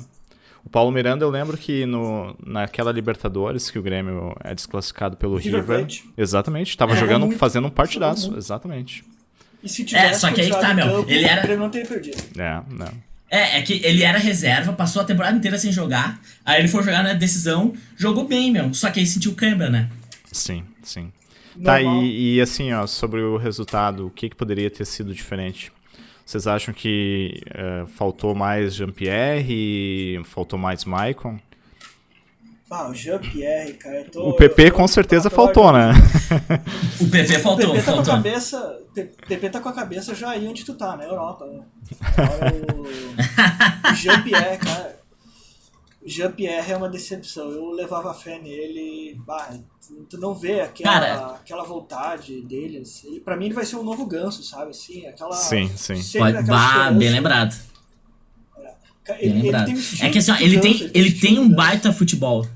O 0.65 0.69
Paulo 0.69 0.91
Miranda, 0.91 1.25
eu 1.25 1.31
lembro 1.31 1.57
que 1.57 1.87
no, 1.87 2.37
naquela 2.45 2.93
Libertadores, 2.93 3.71
que 3.71 3.79
o 3.79 3.83
Grêmio 3.83 4.37
é 4.45 4.55
desclassificado 4.55 5.17
pelo 5.17 5.37
River. 5.37 5.61
River 5.61 5.87
exatamente, 6.17 6.71
estava 6.71 6.93
é, 6.93 6.97
jogando, 6.97 7.27
muito, 7.27 7.39
fazendo 7.39 7.67
um 7.67 7.71
partidaço. 7.71 8.37
Exatamente. 8.37 9.05
E 9.63 9.69
se 9.69 9.85
tivesse 9.85 10.07
é, 10.07 10.15
só 10.15 10.31
que 10.33 10.41
aí 10.41 10.51
tá, 10.51 10.75
meu. 10.75 10.87
Campo, 10.87 11.11
ele 11.11 11.25
era. 11.25 11.57
não 11.57 11.71
teria 11.71 11.87
perdido. 11.87 12.23
É, 12.39 12.63
não. 12.71 13.11
É, 13.31 13.59
é 13.59 13.63
que 13.63 13.81
ele 13.85 14.03
era 14.03 14.19
reserva, 14.19 14.73
passou 14.73 15.03
a 15.03 15.05
temporada 15.05 15.37
inteira 15.37 15.57
sem 15.57 15.71
jogar. 15.71 16.21
Aí 16.45 16.61
ele 16.61 16.69
foi 16.69 16.83
jogar 16.83 17.03
na 17.03 17.13
decisão, 17.13 17.73
jogou 17.97 18.27
bem, 18.27 18.51
meu. 18.51 18.75
Só 18.75 18.91
que 18.91 18.99
aí 18.99 19.07
sentiu 19.07 19.35
câimbra, 19.35 19.71
né? 19.71 19.89
Sim, 20.33 20.65
sim. 20.83 21.13
Tá, 21.63 21.81
e, 21.81 22.37
e, 22.37 22.41
assim, 22.41 22.73
ó, 22.73 22.87
sobre 22.87 23.21
o 23.21 23.37
resultado, 23.37 24.07
o 24.07 24.11
que, 24.11 24.31
que 24.31 24.37
poderia 24.37 24.71
ter 24.71 24.85
sido 24.85 25.13
diferente? 25.13 25.71
Vocês 26.31 26.47
acham 26.47 26.73
que 26.73 27.43
uh, 27.49 27.89
faltou 27.89 28.37
mais 28.37 28.77
Jean-Pierre, 28.77 30.23
faltou 30.25 30.57
mais 30.57 30.85
Maicon? 30.85 31.41
Ah, 32.71 32.89
o 32.89 32.95
Jean-Pierre, 32.95 33.73
cara, 33.73 34.05
tô, 34.05 34.29
O 34.29 34.37
PP 34.37 34.71
com 34.71 34.87
certeza 34.87 35.29
faltou, 35.29 35.73
né? 35.73 35.91
o 37.01 37.11
PP 37.11 37.39
faltou, 37.41 37.71
o 37.71 37.73
PP 37.73 37.79
tá 37.79 37.83
faltou. 37.83 38.05
Com 38.05 38.11
a 38.13 38.15
cabeça, 38.15 38.79
PP 39.27 39.51
tá 39.51 39.59
com 39.61 39.69
a 39.71 39.73
cabeça 39.73 40.15
já 40.15 40.31
aí 40.31 40.47
onde 40.47 40.65
tu 40.65 40.75
tá, 40.75 40.97
na 40.97 41.03
Europa, 41.03 41.47
né? 41.47 41.63
Agora, 42.01 42.55
o, 42.77 43.91
o 43.91 43.95
Jean-Pierre, 43.97 44.59
cara, 44.59 45.00
Jean-Pierre 46.05 46.73
é 46.73 46.77
uma 46.77 46.89
decepção. 46.89 47.51
Eu 47.51 47.71
levava 47.71 48.13
fé 48.15 48.39
nele. 48.39 49.21
Bah, 49.27 49.53
tu 50.09 50.19
não 50.19 50.35
vê 50.35 50.63
aquela, 50.63 50.93
Cara, 50.93 51.27
aquela 51.35 51.65
vontade 51.65 52.41
dele. 52.43 52.79
Assim. 52.79 53.21
Pra 53.21 53.37
mim 53.37 53.47
ele 53.47 53.55
vai 53.55 53.67
ser 53.67 53.77
um 53.77 53.83
novo 53.83 54.07
ganso, 54.07 54.43
sabe? 54.43 54.71
Assim, 54.71 55.07
aquela. 55.07 55.33
Sim, 55.33 55.71
sim. 55.77 56.19
Pode, 56.19 56.43
bah, 56.45 56.91
bem 56.91 57.11
lembrado. 57.11 57.55
É. 59.09 59.25
Ele, 59.25 59.33
bem 59.35 59.43
lembrado. 59.43 59.69
Ele 59.69 59.79
um 59.79 60.07
é 60.07 60.11
que 60.11 60.19
assim, 60.19 60.31
ó, 60.31 60.37
ele 60.37 60.59
tem, 60.61 60.81
ele, 60.81 60.91
ele 60.95 61.13
tem 61.13 61.39
um 61.39 61.49
baita 61.49 61.93
futebol. 61.93 62.47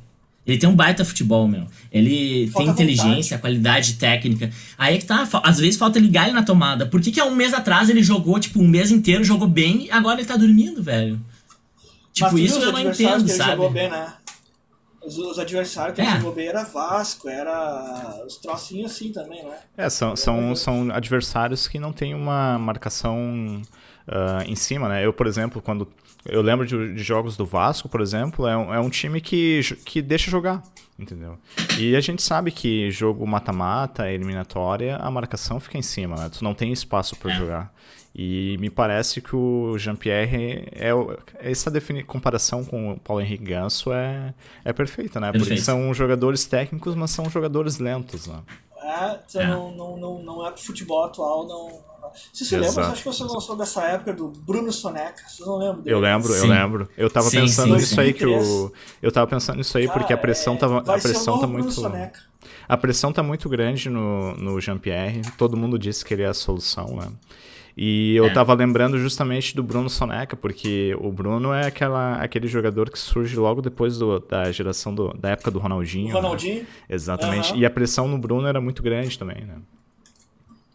Ele 0.47 0.59
tem 0.59 0.69
um 0.69 0.77
baita 0.77 1.05
futebol, 1.05 1.49
meu. 1.49 1.67
Ele 1.91 2.49
falta 2.49 2.59
tem 2.59 2.73
inteligência, 2.73 3.37
vontade. 3.37 3.41
qualidade 3.41 3.95
técnica. 3.95 4.51
Aí 4.77 4.97
é 4.97 4.99
que 4.99 5.07
tá, 5.07 5.27
às 5.43 5.59
vezes 5.59 5.79
falta 5.79 5.99
ligar 5.99 6.27
ele 6.27 6.35
na 6.35 6.43
tomada. 6.43 6.85
Por 6.85 7.01
que, 7.01 7.11
que 7.11 7.21
há 7.21 7.25
um 7.25 7.35
mês 7.35 7.55
atrás 7.55 7.89
ele 7.89 8.03
jogou, 8.03 8.39
tipo, 8.39 8.61
um 8.61 8.69
mês 8.69 8.91
inteiro, 8.91 9.25
jogou 9.25 9.49
bem, 9.49 9.87
e 9.87 9.91
agora 9.91 10.21
ele 10.21 10.29
tá 10.29 10.37
dormindo, 10.37 10.83
velho? 10.83 11.19
Tipo, 12.15 12.39
isso 12.39 12.61
eu 12.61 12.73
não 12.73 12.81
entendo, 12.81 13.29
sabe? 13.29 13.51
Jogou 13.51 13.71
bem, 13.71 13.91
né? 13.91 14.15
Os, 15.05 15.19
os 15.19 15.39
adversários 15.39 15.97
que 15.97 16.01
é. 16.01 16.05
ele 16.05 16.17
jogou 16.19 16.33
bem 16.33 16.47
era 16.47 16.63
Vasco, 16.63 17.29
era 17.29 18.23
os 18.25 18.37
trocinhos 18.37 18.93
assim 18.93 19.13
também, 19.13 19.45
né? 19.45 19.59
É, 19.77 19.91
são, 19.91 20.15
são, 20.15 20.55
são 20.55 20.91
adversários 20.93 21.67
que 21.67 21.79
não 21.79 21.93
tem 21.93 22.15
uma 22.15 22.57
marcação 22.57 23.61
uh, 24.07 24.43
em 24.47 24.55
cima, 24.55 24.89
né? 24.89 25.05
Eu, 25.05 25.13
por 25.13 25.27
exemplo, 25.27 25.61
quando. 25.61 25.89
Eu 26.25 26.41
lembro 26.41 26.65
de, 26.65 26.95
de 26.95 27.03
jogos 27.03 27.37
do 27.37 27.45
Vasco, 27.45 27.87
por 27.87 28.01
exemplo, 28.01 28.47
é 28.47 28.57
um, 28.57 28.73
é 28.73 28.81
um 28.81 28.89
time 28.89 29.21
que, 29.21 29.61
que 29.85 30.01
deixa 30.01 30.31
jogar, 30.31 30.63
entendeu? 30.99 31.37
E 31.79 31.95
a 31.95 32.01
gente 32.01 32.23
sabe 32.23 32.51
que 32.51 32.91
jogo 32.91 33.27
mata-mata, 33.27 34.11
eliminatória, 34.11 34.97
a 34.97 35.11
marcação 35.11 35.61
fica 35.61 35.77
em 35.77 35.83
cima, 35.83 36.17
né? 36.17 36.31
Tu 36.31 36.43
não 36.43 36.55
tem 36.55 36.73
espaço 36.73 37.15
para 37.17 37.31
é. 37.31 37.37
jogar. 37.37 37.75
E 38.15 38.57
me 38.59 38.71
parece 38.71 39.21
que 39.21 39.35
o 39.35 39.77
Jean-Pierre 39.77 40.69
é, 40.73 40.91
essa 41.41 41.69
comparação 42.07 42.65
com 42.65 42.93
o 42.93 43.01
Paulo 43.01 43.21
Henrique 43.21 43.43
Ganso 43.43 43.93
é, 43.93 44.33
é 44.65 44.73
perfeita, 44.73 45.19
né? 45.19 45.33
Perfeito. 45.33 45.49
Porque 45.49 45.61
são 45.61 45.93
jogadores 45.93 46.47
técnicos, 46.47 46.95
mas 46.95 47.11
são 47.11 47.29
jogadores 47.29 47.79
lentos, 47.79 48.29
né? 48.29 48.41
É, 48.85 49.19
é. 49.41 49.47
Não, 49.49 49.73
não, 49.73 49.97
não, 49.97 50.23
não 50.23 50.47
é 50.47 50.53
pro 50.53 50.63
futebol 50.63 51.05
atual, 51.05 51.49
não, 51.49 52.13
Se 52.33 52.45
você 52.45 52.57
lembra, 52.57 52.87
acho 52.87 53.03
que 53.03 53.09
você 53.09 53.25
lançou 53.25 53.57
dessa 53.57 53.83
época 53.83 54.13
do 54.13 54.29
Bruno 54.29 54.71
Soneca. 54.71 55.27
Vocês 55.27 55.45
não 55.49 55.57
lembram 55.57 55.81
dele? 55.81 55.97
Eu 55.97 55.99
lembro, 55.99 56.33
sim. 56.33 56.39
eu 56.39 56.47
lembro. 56.47 56.89
Eu 56.97 57.11
tava 57.11 57.29
sim, 57.29 57.41
pensando 57.41 57.71
sim, 57.71 57.81
nisso 57.81 58.01
aí 58.01 58.13
que 58.13 58.25
o. 58.25 58.73
Eu 59.03 59.11
tava 59.11 59.27
pensando 59.27 59.57
nisso 59.57 59.77
aí 59.77 59.89
Cara, 59.89 59.99
porque 59.99 60.13
a 60.13 60.19
pressão 60.19 60.57
tava. 60.57 60.79
a 60.79 60.99
pressão 61.01 61.41
tá 61.41 61.49
muito. 61.49 61.73
Soneca. 61.73 62.21
A 62.69 62.77
pressão 62.77 63.13
tá 63.13 63.25
muito 63.25 63.49
grande 63.49 63.91
no, 63.91 64.37
no 64.37 64.61
Jean-Pierre. 64.61 65.23
Todo 65.37 65.57
mundo 65.57 65.77
disse 65.77 66.05
que 66.05 66.15
ele 66.15 66.23
é 66.23 66.29
a 66.29 66.35
solução, 66.35 66.97
né? 66.97 67.09
E 67.77 68.15
eu 68.15 68.27
é. 68.27 68.33
tava 68.33 68.55
lembrando 68.55 68.99
justamente 68.99 69.55
do 69.55 69.63
Bruno 69.63 69.91
Soneca, 69.91 70.37
porque 70.37 70.97
o 71.01 71.11
Bruno 71.11 71.53
é 71.53 71.67
aquela, 71.67 72.17
aquele 72.17 72.47
jogador 72.47 72.89
que 72.89 72.99
surge 72.99 73.37
logo 73.37 73.61
depois 73.61 73.99
do, 73.99 74.21
da 74.21 74.51
geração 74.53 74.95
do, 74.95 75.13
da 75.15 75.31
época 75.31 75.51
do 75.51 75.59
Ronaldinho. 75.59 76.11
O 76.11 76.13
Ronaldinho? 76.13 76.61
Né? 76.61 76.67
Exatamente. 76.89 77.53
Uhum. 77.53 77.59
E 77.59 77.67
a 77.67 77.71
pressão 77.71 78.07
no 78.07 78.17
Bruno 78.17 78.47
era 78.47 78.61
muito 78.61 78.83
grande 78.83 79.19
também, 79.19 79.45
né? 79.45 79.57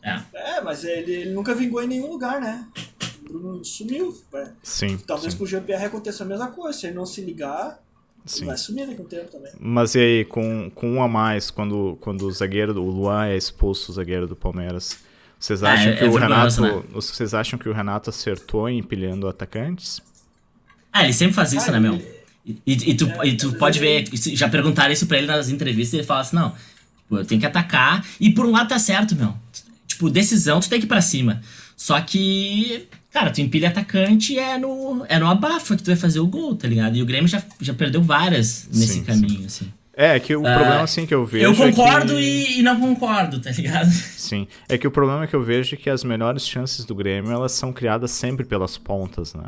É, 0.04 0.58
é 0.58 0.62
mas 0.62 0.84
ele, 0.84 1.12
ele 1.12 1.32
nunca 1.32 1.56
vingou 1.56 1.82
em 1.82 1.88
nenhum 1.88 2.12
lugar, 2.12 2.42
né? 2.42 2.68
O 3.22 3.34
Bruno 3.34 3.64
sumiu. 3.64 4.18
Né? 4.34 4.54
Sim. 4.62 4.98
Talvez 4.98 5.32
sim. 5.32 5.40
com 5.40 5.46
o 5.46 5.48
GPR 5.48 5.86
aconteça 5.86 6.26
a 6.26 6.28
mesma 6.28 6.48
coisa. 6.48 6.78
Se 6.78 6.88
ele 6.88 6.96
não 6.96 7.06
se 7.06 7.22
ligar, 7.22 7.80
Sim. 8.26 8.46
Vai 8.46 8.58
sumir 8.58 8.96
com 8.96 9.04
o 9.04 9.06
tempo 9.06 9.32
também. 9.32 9.52
Mas 9.60 9.96
e 9.96 10.00
aí, 10.00 10.26
com, 10.26 10.70
com 10.76 10.92
um 10.92 11.02
a 11.02 11.08
mais, 11.08 11.50
quando, 11.50 11.98
quando 12.00 12.28
o 12.28 12.32
zagueiro, 12.32 12.80
o 12.80 12.90
Luan 12.90 13.26
é 13.26 13.38
expulso, 13.38 13.92
o 13.92 13.96
zagueiro 13.96 14.28
do 14.28 14.36
Palmeiras, 14.36 15.00
vocês 15.40 15.64
ah, 15.64 15.72
acham 15.72 15.94
ah, 15.94 15.96
que 15.96 16.04
é 16.04 16.08
o 16.08 16.16
Renato. 16.16 16.62
Né? 16.62 16.84
Vocês 16.92 17.34
acham 17.34 17.58
que 17.58 17.70
o 17.70 17.74
Renato 17.74 18.10
acertou 18.10 18.68
em 18.68 18.80
empilhando 18.80 19.28
atacantes? 19.28 20.02
Ah, 20.92 21.04
ele 21.06 21.14
sempre 21.14 21.34
faz 21.34 21.54
isso, 21.54 21.70
ah, 21.70 21.74
né, 21.74 21.80
meu? 21.80 21.96
E, 22.46 22.62
e, 22.66 22.94
tu, 22.96 23.06
é, 23.22 23.28
e 23.28 23.38
tu 23.38 23.54
pode 23.54 23.80
ver, 23.80 24.10
já 24.14 24.50
perguntaram 24.50 24.92
isso 24.92 25.06
pra 25.06 25.18
ele 25.18 25.28
nas 25.28 25.50
entrevistas, 25.50 25.94
ele 25.94 26.08
fala 26.08 26.22
assim, 26.22 26.36
não, 26.36 26.50
tipo, 26.50 27.18
eu 27.18 27.26
tenho 27.26 27.40
que 27.40 27.46
atacar, 27.46 28.04
e 28.20 28.32
por 28.32 28.46
um 28.46 28.52
lado 28.52 28.70
tá 28.70 28.80
certo, 28.80 29.16
meu. 29.16 29.36
Tipo, 29.88 30.10
decisão, 30.10 30.60
tu 30.60 30.70
tem 30.70 30.80
que 30.80 30.86
ir 30.86 30.90
pra 30.90 31.02
cima. 31.02 31.42
Só 31.78 32.00
que, 32.02 32.88
cara, 33.12 33.30
tu 33.30 33.40
empilha 33.40 33.70
atacante 33.70 34.38
é 34.38 34.58
no, 34.58 35.06
é 35.08 35.20
no 35.20 35.28
abafa 35.28 35.78
que 35.78 35.84
tu 35.84 35.88
vai 35.88 35.96
fazer 35.96 36.20
o 36.20 36.28
gol, 36.28 36.56
tá 36.56 36.68
ligado? 36.68 36.98
E 36.98 37.02
o 37.02 37.06
Grêmio 37.06 37.28
já, 37.28 37.42
já 37.62 37.74
perdeu 37.74 38.02
várias 38.02 38.68
nesse 38.74 38.94
sim, 38.94 39.04
caminho, 39.04 39.42
sim. 39.42 39.46
assim. 39.46 39.74
É, 40.02 40.18
que 40.18 40.34
o 40.34 40.40
uh, 40.40 40.44
problema, 40.44 40.82
assim, 40.82 41.06
que 41.06 41.14
eu 41.14 41.26
vejo. 41.26 41.44
Eu 41.44 41.54
concordo 41.54 42.14
é 42.14 42.16
que... 42.16 42.60
e, 42.60 42.62
não 42.62 42.80
concordo, 42.80 43.38
tá 43.38 43.52
ligado? 43.52 43.92
Sim. 43.92 44.48
É 44.70 44.78
que 44.78 44.88
o 44.88 44.92
problema 44.92 45.28
que 45.28 45.36
eu 45.36 45.44
vejo 45.44 45.76
é 45.76 45.78
que 45.78 45.90
as 45.90 46.06
melhores 46.06 46.48
chances 46.48 46.86
do 46.86 46.96
Grêmio 46.96 47.34
elas 47.34 47.52
são 47.52 47.74
criadas 47.74 48.12
sempre 48.12 48.46
pelas 48.46 48.78
pontas, 48.78 49.34
né? 49.34 49.44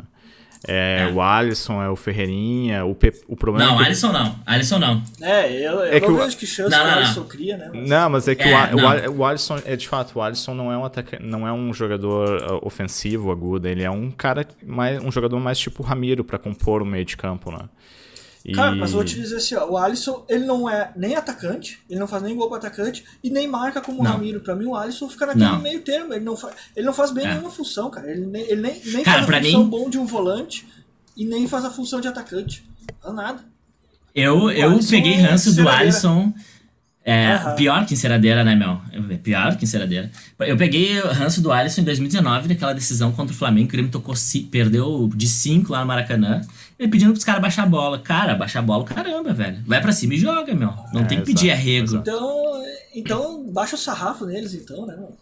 É, 0.68 1.08
é. 1.08 1.12
o 1.12 1.22
Alisson, 1.22 1.82
é 1.82 1.88
o 1.88 1.96
Ferreirinha, 1.96 2.84
o, 2.84 2.94
Pe... 2.94 3.14
o 3.26 3.34
problema 3.34 3.70
Não, 3.70 3.74
é 3.76 3.78
que... 3.78 3.84
Alisson 3.86 4.12
não. 4.12 4.36
Alisson 4.44 4.78
não. 4.78 5.02
É, 5.22 5.50
eu, 5.50 5.72
eu 5.72 5.84
é 5.84 6.00
não 6.00 6.10
o... 6.10 6.16
vejo 6.18 6.36
que 6.36 6.46
chance 6.46 6.70
não, 6.70 6.84
não, 6.84 6.92
o 6.92 6.96
Alisson 6.98 7.24
cria, 7.24 7.56
né? 7.56 7.70
Mas... 7.72 7.88
Não, 7.88 8.10
mas 8.10 8.28
é 8.28 8.34
que 8.34 8.42
é, 8.42 9.08
o, 9.08 9.12
o, 9.16 9.24
Alisson, 9.24 9.58
é 9.64 9.74
de 9.74 9.88
fato, 9.88 10.18
o 10.18 10.20
Alisson 10.20 10.52
não 10.52 10.70
é 10.70 10.76
um 10.76 10.84
ataca... 10.84 11.18
não 11.18 11.48
é 11.48 11.52
um 11.52 11.72
jogador 11.72 12.28
uh, 12.42 12.66
ofensivo, 12.66 13.32
agudo, 13.32 13.66
ele 13.66 13.82
é 13.82 13.90
um 13.90 14.10
cara 14.10 14.46
mais 14.66 15.02
um 15.02 15.10
jogador 15.10 15.40
mais 15.40 15.58
tipo 15.58 15.82
Ramiro 15.82 16.22
para 16.22 16.38
compor 16.38 16.82
o 16.82 16.86
meio 16.86 17.06
de 17.06 17.16
campo, 17.16 17.50
né? 17.50 17.60
E... 18.44 18.52
Cara, 18.52 18.74
mas 18.74 18.92
vou 18.92 19.04
te 19.04 19.14
dizer 19.14 19.36
assim, 19.36 19.54
ó, 19.54 19.70
o 19.70 19.76
Alisson, 19.76 20.24
ele 20.28 20.44
não 20.44 20.68
é 20.68 20.92
nem 20.96 21.14
atacante, 21.14 21.80
ele 21.88 22.00
não 22.00 22.08
faz 22.08 22.22
nem 22.22 22.34
gol 22.34 22.48
para 22.48 22.58
atacante 22.58 23.04
e 23.22 23.30
nem 23.30 23.46
marca 23.46 23.80
como 23.80 24.02
não. 24.02 24.10
o 24.10 24.14
Ramiro. 24.14 24.40
Pra 24.40 24.56
mim, 24.56 24.66
o 24.66 24.74
Alisson 24.74 25.08
fica 25.08 25.26
naquele 25.26 25.44
não. 25.44 25.60
meio 25.60 25.80
termo, 25.82 26.12
ele 26.12 26.24
não, 26.24 26.36
faz, 26.36 26.54
ele 26.74 26.86
não 26.86 26.92
faz 26.92 27.12
bem 27.12 27.24
é. 27.24 27.28
nenhuma 27.30 27.50
função, 27.50 27.88
cara. 27.90 28.10
Ele 28.10 28.26
nem, 28.26 28.42
ele 28.42 28.60
nem, 28.60 28.82
nem 28.84 29.04
cara, 29.04 29.24
faz 29.24 29.38
a 29.38 29.42
função 29.42 29.64
mim... 29.64 29.70
bom 29.70 29.88
de 29.88 29.98
um 29.98 30.06
volante 30.06 30.66
e 31.16 31.24
nem 31.24 31.46
faz 31.46 31.64
a 31.64 31.70
função 31.70 32.00
de 32.00 32.08
atacante. 32.08 32.64
Não 33.04 33.12
nada. 33.12 33.44
Eu, 34.14 34.50
eu 34.50 34.78
peguei 34.90 35.14
é 35.14 35.20
ranço 35.20 35.54
do 35.54 35.68
Alisson 35.68 36.34
é, 37.04 37.34
uhum. 37.34 37.56
pior 37.56 37.84
que 37.84 37.94
enceradeira, 37.94 38.44
né, 38.44 38.54
meu? 38.54 38.80
Pior 39.18 39.56
que 39.56 39.64
enceradeira. 39.64 40.10
Eu 40.38 40.56
peguei 40.56 41.00
o 41.00 41.08
ranço 41.08 41.40
do 41.40 41.50
Alisson 41.50 41.80
em 41.80 41.84
2019, 41.84 42.48
naquela 42.48 42.72
decisão 42.72 43.10
contra 43.10 43.34
o 43.34 43.36
Flamengo, 43.36 43.68
que 43.68 43.74
o 43.74 43.76
Grêmio 43.76 43.90
tocou, 43.90 44.14
perdeu 44.50 45.10
de 45.14 45.28
5 45.28 45.72
lá 45.72 45.80
no 45.80 45.86
Maracanã. 45.86 46.42
Ele 46.78 46.88
pedindo 46.88 47.12
pros 47.12 47.24
caras 47.24 47.42
baixar 47.42 47.64
a 47.64 47.66
bola. 47.66 47.98
Cara, 47.98 48.34
baixar 48.36 48.60
a 48.60 48.62
bola, 48.62 48.84
caramba, 48.84 49.32
velho. 49.32 49.58
Vai 49.66 49.80
pra 49.80 49.92
cima 49.92 50.14
e 50.14 50.18
joga, 50.18 50.54
meu. 50.54 50.72
Não 50.92 51.02
é, 51.02 51.04
tem 51.04 51.18
que 51.18 51.26
pedir 51.26 51.50
arrego. 51.50 51.96
Então, 51.96 52.62
então, 52.94 53.52
baixa 53.52 53.74
o 53.74 53.78
sarrafo 53.78 54.24
neles, 54.24 54.54
então, 54.54 54.86
né, 54.86 54.96
meu? 54.96 55.16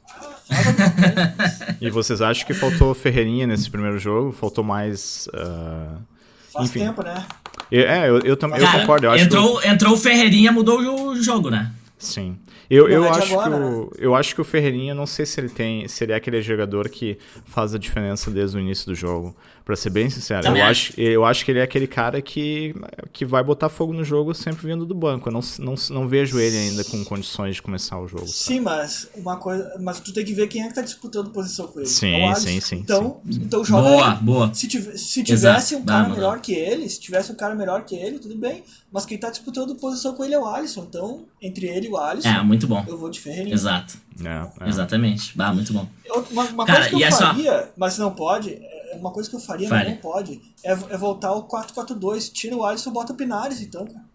E 1.80 1.88
vocês 1.88 2.20
acham 2.20 2.46
que 2.46 2.52
faltou 2.52 2.92
Ferreirinha 2.94 3.46
nesse 3.46 3.70
primeiro 3.70 3.98
jogo? 3.98 4.32
Faltou 4.32 4.62
mais. 4.62 5.28
Uh... 5.28 6.09
Faz 6.52 6.68
Enfim. 6.68 6.80
tempo, 6.80 7.02
né? 7.02 7.24
É, 7.70 8.08
eu, 8.08 8.18
eu, 8.20 8.36
também 8.36 8.60
eu 8.60 8.70
concordo. 8.72 9.06
Eu 9.06 9.16
entrou, 9.16 9.60
que... 9.60 9.68
entrou 9.68 9.94
o 9.94 9.96
Ferreirinha, 9.96 10.50
mudou 10.50 10.80
o 10.80 11.22
jogo, 11.22 11.50
né? 11.50 11.70
Sim. 11.98 12.36
Eu, 12.68 12.88
eu, 12.88 13.04
é 13.04 13.08
acho 13.08 13.32
agora, 13.32 13.50
que 13.50 13.56
o, 13.56 13.80
né? 13.80 13.88
eu 13.98 14.14
acho 14.14 14.34
que 14.34 14.40
o 14.40 14.44
Ferreirinha, 14.44 14.94
não 14.94 15.06
sei 15.06 15.26
se 15.26 15.40
ele 15.40 15.48
tem. 15.48 15.86
Se 15.88 16.04
ele 16.04 16.12
é 16.12 16.16
aquele 16.16 16.40
jogador 16.40 16.88
que 16.88 17.18
faz 17.44 17.74
a 17.74 17.78
diferença 17.78 18.30
desde 18.30 18.56
o 18.56 18.60
início 18.60 18.86
do 18.86 18.94
jogo. 18.94 19.34
Pra 19.70 19.76
ser 19.76 19.90
bem 19.90 20.10
sincero. 20.10 20.48
eu 20.48 20.64
acho, 20.64 21.00
eu 21.00 21.24
acho 21.24 21.44
que 21.44 21.52
ele 21.52 21.60
é 21.60 21.62
aquele 21.62 21.86
cara 21.86 22.20
que, 22.20 22.74
que 23.12 23.24
vai 23.24 23.40
botar 23.40 23.68
fogo 23.68 23.92
no 23.92 24.02
jogo 24.02 24.34
sempre 24.34 24.66
vindo 24.66 24.84
do 24.84 24.96
banco. 24.96 25.28
Eu 25.28 25.32
não, 25.32 25.40
não, 25.60 25.74
não 25.90 26.08
vejo 26.08 26.40
ele 26.40 26.56
ainda 26.56 26.82
com 26.82 27.04
condições 27.04 27.54
de 27.54 27.62
começar 27.62 28.00
o 28.00 28.08
jogo. 28.08 28.26
Sim, 28.26 28.58
mas 28.58 29.08
uma 29.14 29.36
coisa. 29.36 29.72
Mas 29.80 30.00
tu 30.00 30.12
tem 30.12 30.24
que 30.24 30.34
ver 30.34 30.48
quem 30.48 30.64
é 30.64 30.66
que 30.66 30.74
tá 30.74 30.82
disputando 30.82 31.30
posição 31.30 31.68
com 31.68 31.78
ele. 31.78 31.88
Sim, 31.88 32.16
é 32.16 32.34
sim, 32.34 32.60
sim. 32.60 32.76
Então, 32.78 33.20
sim, 33.30 33.42
então 33.44 33.64
joga 33.64 33.90
boa, 33.90 34.10
ele. 34.10 34.16
Boa. 34.22 34.52
Se, 34.52 34.68
se 34.98 35.22
tivesse 35.22 35.74
Exato. 35.74 35.76
um 35.76 35.84
cara 35.84 36.08
melhor 36.08 36.40
que 36.40 36.52
ele, 36.52 36.88
se 36.88 36.98
tivesse 36.98 37.30
um 37.30 37.36
cara 37.36 37.54
melhor 37.54 37.84
que 37.84 37.94
ele, 37.94 38.18
tudo 38.18 38.34
bem. 38.34 38.64
Mas 38.92 39.06
quem 39.06 39.16
tá 39.16 39.30
disputando 39.30 39.76
posição 39.76 40.14
com 40.14 40.24
ele 40.24 40.34
é 40.34 40.38
o 40.40 40.44
Alisson. 40.44 40.84
Então, 40.88 41.26
entre 41.40 41.68
ele 41.68 41.86
e 41.86 41.90
o 41.90 41.96
Alisson. 41.96 42.28
É, 42.28 42.42
muito 42.42 42.66
bom. 42.66 42.84
Eu 42.88 42.98
vou 42.98 43.08
de 43.08 43.20
Ferreirinha. 43.20 43.54
Exato. 43.54 43.96
É, 44.24 44.64
é. 44.64 44.68
Exatamente. 44.68 45.36
Bah, 45.36 45.54
muito 45.54 45.72
bom. 45.72 45.86
Uma, 46.30 46.42
uma 46.44 46.66
Cara, 46.66 46.80
coisa 46.80 46.88
que 46.90 47.02
eu 47.02 47.06
é 47.06 47.10
faria, 47.12 47.62
só... 47.62 47.68
mas 47.76 47.98
não 47.98 48.10
pode, 48.10 48.50
é, 48.50 48.69
uma 48.96 49.10
coisa 49.10 49.28
que 49.28 49.36
eu 49.36 49.40
faria, 49.40 49.68
Fale. 49.68 49.84
mas 49.84 49.94
não 49.94 50.00
pode, 50.00 50.40
é, 50.64 50.72
é 50.72 50.96
voltar 50.96 51.28
ao 51.28 51.46
4-4-2. 51.46 52.32
Tira 52.32 52.56
o 52.56 52.64
Alisson 52.64 52.90
e 52.90 52.92
bota 52.92 53.12
o 53.12 53.16
Pinares, 53.16 53.60
então, 53.60 53.86
cara. 53.86 54.10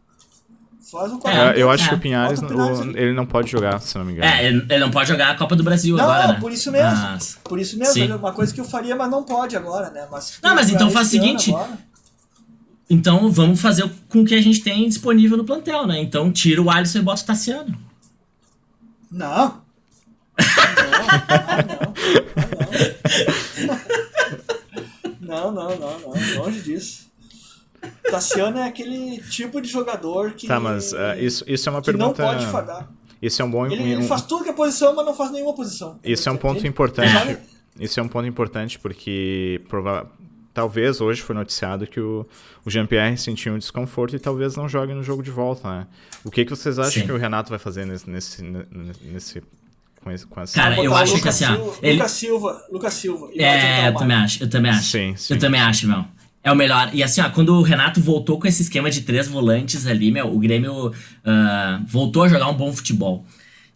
Faz 0.92 1.12
um 1.12 1.18
4 1.18 1.40
é, 1.40 1.62
Eu 1.62 1.72
acho 1.72 1.90
que 1.90 1.96
o 1.96 2.00
Pinares, 2.00 2.40
o 2.40 2.46
Pinares 2.46 2.80
o, 2.80 2.84
ele 2.92 3.12
não 3.14 3.26
pode 3.26 3.50
jogar, 3.50 3.82
se 3.82 3.98
não 3.98 4.06
me 4.06 4.14
engano. 4.14 4.28
É, 4.32 4.46
ele, 4.46 4.66
ele 4.70 4.80
não 4.80 4.92
pode 4.92 5.10
jogar 5.10 5.32
a 5.32 5.36
Copa 5.36 5.56
do 5.56 5.64
Brasil 5.64 5.98
não, 5.98 6.04
agora, 6.04 6.28
Não, 6.28 6.34
né? 6.36 6.40
por 6.40 6.52
isso 6.52 6.72
mesmo. 6.72 7.02
Mas... 7.02 7.40
Por 7.44 7.60
isso 7.60 7.78
mesmo. 7.80 7.94
Sim. 7.94 8.12
É 8.12 8.16
uma 8.16 8.34
coisa 8.34 8.54
que 8.54 8.62
eu 8.62 8.66
faria, 8.66 8.96
mas 8.96 9.10
não 9.10 9.24
pode 9.24 9.58
agora, 9.58 9.90
né? 9.90 10.08
Mas, 10.12 10.38
não, 10.44 10.54
mas 10.54 10.70
então 10.70 10.90
faz 10.92 11.08
o 11.08 11.12
seguinte... 11.12 11.52
Então 12.88 13.32
vamos 13.32 13.60
fazer 13.60 13.90
com 14.08 14.22
o 14.22 14.26
que 14.26 14.36
a 14.36 14.42
gente 14.42 14.62
tem 14.62 14.88
disponível 14.88 15.36
no 15.36 15.44
plantel, 15.44 15.88
né? 15.88 16.00
Então 16.00 16.32
tira 16.32 16.62
o 16.62 16.70
Alisson 16.70 17.00
e 17.00 17.02
bota 17.02 17.24
o 17.24 17.26
Tassiano. 17.26 17.76
Não. 19.12 19.62
Não, 20.46 20.94
não, 20.94 21.18
não, 21.68 21.86
não, 23.68 24.06
longe 25.26 26.62
disso. 26.62 27.06
Tassiano 28.10 28.58
é 28.58 28.64
aquele 28.64 29.22
tipo 29.24 29.62
de 29.62 29.70
jogador 29.70 30.32
que. 30.32 30.48
Tá, 30.48 30.60
mas 30.60 30.94
uh, 30.94 30.98
isso, 31.20 31.44
isso 31.48 31.70
é 31.70 31.72
uma 31.72 31.82
pergunta. 31.82 32.06
não 32.06 32.14
pode 32.14 32.46
falhar. 32.48 32.90
Isso 33.22 33.42
é 33.42 33.46
um 33.46 33.52
bom. 33.52 33.66
Ele, 33.66 33.82
um... 33.82 33.88
ele 33.88 34.04
faz 34.04 34.24
tudo 34.24 34.44
que 34.44 34.50
é 34.50 34.54
posição, 34.54 34.96
mas 34.96 35.06
não 35.06 35.14
faz 35.14 35.32
nenhuma 35.32 35.54
posição. 35.54 36.00
Isso 36.04 36.28
é 36.28 36.32
um 36.32 36.38
ponto 36.38 36.66
importante. 36.66 37.38
Isso 37.80 38.00
é 38.00 38.04
um 38.04 38.08
ponto 38.08 38.26
importante 38.28 38.80
porque 38.80 39.62
prova 39.68 40.10
talvez 40.54 41.02
hoje 41.02 41.22
foi 41.22 41.36
noticiado 41.36 41.86
que 41.86 42.00
o, 42.00 42.26
o 42.64 42.72
Jean-Pierre 42.72 43.18
sentiu 43.18 43.54
um 43.54 43.60
desconforto 43.60 44.16
e 44.16 44.20
talvez 44.20 44.56
não 44.56 44.70
jogue 44.70 44.94
no 44.94 45.04
jogo 45.04 45.22
de 45.22 45.30
volta, 45.30 45.68
né? 45.70 45.88
O 46.24 46.32
que, 46.32 46.46
que 46.46 46.50
vocês 46.50 46.80
acham 46.80 47.02
Sim. 47.02 47.06
que 47.06 47.12
o 47.12 47.18
Renato 47.18 47.50
vai 47.50 47.60
fazer 47.60 47.86
nesse, 47.86 48.10
nesse, 48.10 48.42
nesse 49.02 49.44
com, 50.06 50.12
esse, 50.12 50.28
com 50.28 50.40
essa... 50.40 50.54
Cara, 50.54 50.84
eu 50.84 50.96
acho 50.96 51.20
que 51.20 51.28
assim, 51.28 51.46
ó, 51.46 51.74
ele... 51.82 51.98
Lucas 51.98 52.12
Silva, 52.12 52.66
Lucas 52.72 52.94
Silva. 52.94 53.30
É, 53.36 53.88
eu 53.88 53.96
também 53.96 54.18
acho, 54.18 54.44
eu 54.44 54.50
também 54.50 54.72
acho. 54.72 54.84
Sim, 54.84 55.16
sim. 55.18 55.34
Eu 55.34 55.40
também 55.40 55.60
acho, 55.60 55.88
meu. 55.88 56.06
É 56.44 56.52
o 56.52 56.56
melhor. 56.56 56.92
E 56.94 57.02
assim, 57.02 57.22
ó, 57.22 57.30
quando 57.32 57.56
o 57.56 57.64
Renato 57.64 58.00
voltou 58.00 58.40
com 58.40 58.48
esse 58.48 58.62
esquema 58.62 58.92
de 58.92 59.02
três 59.02 59.28
volantes 59.28 59.88
ali, 59.88 60.12
meu, 60.12 60.32
o 60.32 60.38
Grêmio 60.38 60.90
uh, 60.90 60.94
voltou 61.88 62.22
a 62.22 62.30
jogar 62.30 62.48
um 62.50 62.54
bom 62.54 62.72
futebol. 62.72 63.26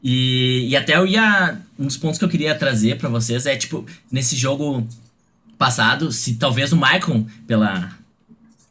E, 0.04 0.68
e 0.70 0.76
até 0.78 0.96
eu 0.96 1.08
ia. 1.08 1.58
Um 1.80 1.88
dos 1.88 1.98
pontos 1.98 2.20
que 2.20 2.26
eu 2.26 2.30
queria 2.30 2.54
trazer 2.54 3.00
para 3.00 3.10
vocês 3.10 3.48
é, 3.48 3.56
tipo, 3.56 3.84
nesse 4.12 4.36
jogo 4.36 4.88
passado, 5.58 6.12
se 6.12 6.36
talvez 6.36 6.72
o 6.72 6.78
Maicon, 6.78 7.26
pela 7.48 7.92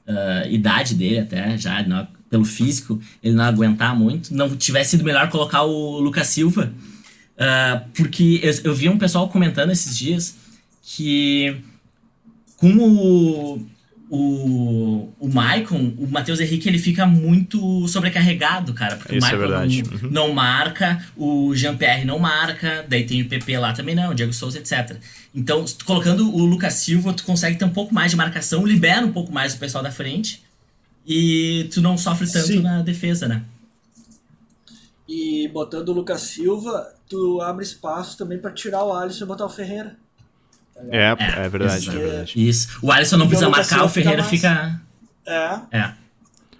uh, 0.06 0.48
idade 0.48 0.94
dele 0.94 1.18
até, 1.18 1.58
já 1.58 1.82
não, 1.82 2.06
pelo 2.30 2.44
físico, 2.44 3.00
ele 3.20 3.34
não 3.34 3.44
aguentar 3.44 3.96
muito, 3.96 4.32
não 4.32 4.56
tivesse 4.56 4.90
sido 4.90 5.02
melhor 5.02 5.28
colocar 5.28 5.62
o 5.62 5.98
Lucas 5.98 6.28
Silva. 6.28 6.72
Uh, 7.38 7.88
porque 7.94 8.40
eu, 8.42 8.52
eu, 8.64 8.74
vi 8.74 8.88
um 8.88 8.98
pessoal 8.98 9.28
comentando 9.28 9.70
esses 9.70 9.96
dias 9.96 10.34
que 10.82 11.56
com 12.56 12.76
o, 12.76 13.64
o, 14.10 15.14
o 15.20 15.28
Maicon, 15.28 15.94
o 15.96 16.08
Matheus 16.08 16.40
Henrique, 16.40 16.68
ele 16.68 16.80
fica 16.80 17.06
muito 17.06 17.86
sobrecarregado, 17.86 18.74
cara. 18.74 18.96
Porque 18.96 19.16
Isso 19.16 19.26
o 19.26 19.38
Maicon 19.38 19.44
é 19.44 19.48
não, 19.48 19.60
uhum. 19.60 20.10
não, 20.10 20.32
marca, 20.32 21.00
o 21.16 21.54
Jean-Pierre 21.54 22.04
não 22.04 22.18
marca, 22.18 22.84
daí 22.88 23.04
tem 23.04 23.22
o 23.22 23.28
PP 23.28 23.56
lá 23.58 23.72
também 23.72 23.94
não, 23.94 24.10
o 24.10 24.14
Diego 24.14 24.32
Souza, 24.32 24.58
etc. 24.58 24.96
Então, 25.32 25.64
colocando 25.84 26.34
o 26.34 26.44
Lucas 26.44 26.74
Silva, 26.74 27.12
tu 27.12 27.22
consegue 27.22 27.56
ter 27.56 27.64
um 27.64 27.70
pouco 27.70 27.94
mais 27.94 28.10
de 28.10 28.16
marcação, 28.16 28.66
libera 28.66 29.06
um 29.06 29.12
pouco 29.12 29.32
mais 29.32 29.54
o 29.54 29.58
pessoal 29.58 29.84
da 29.84 29.92
frente 29.92 30.42
e 31.06 31.68
tu 31.72 31.80
não 31.80 31.96
sofre 31.96 32.26
tanto 32.26 32.48
Sim. 32.48 32.62
na 32.62 32.82
defesa, 32.82 33.28
né? 33.28 33.42
E 35.08 35.48
botando 35.48 35.88
o 35.88 35.92
Lucas 35.92 36.20
Silva, 36.20 36.94
tu 37.08 37.40
abre 37.40 37.64
espaço 37.64 38.18
também 38.18 38.38
para 38.38 38.50
tirar 38.50 38.84
o 38.84 38.92
Alisson 38.92 39.24
e 39.24 39.26
botar 39.26 39.46
o 39.46 39.48
Ferreira. 39.48 39.96
É, 40.90 41.06
é, 41.06 41.48
verdade, 41.48 41.88
é 41.88 41.92
verdade. 41.92 42.48
Isso. 42.48 42.78
O 42.82 42.92
Alisson 42.92 43.16
não 43.16 43.26
precisa 43.26 43.48
o 43.48 43.50
marcar, 43.50 43.76
o 43.76 43.78
Silva 43.78 43.88
Ferreira 43.88 44.22
fica 44.22 44.48
fica. 44.48 44.88
É. 45.72 45.78
É. 45.78 45.94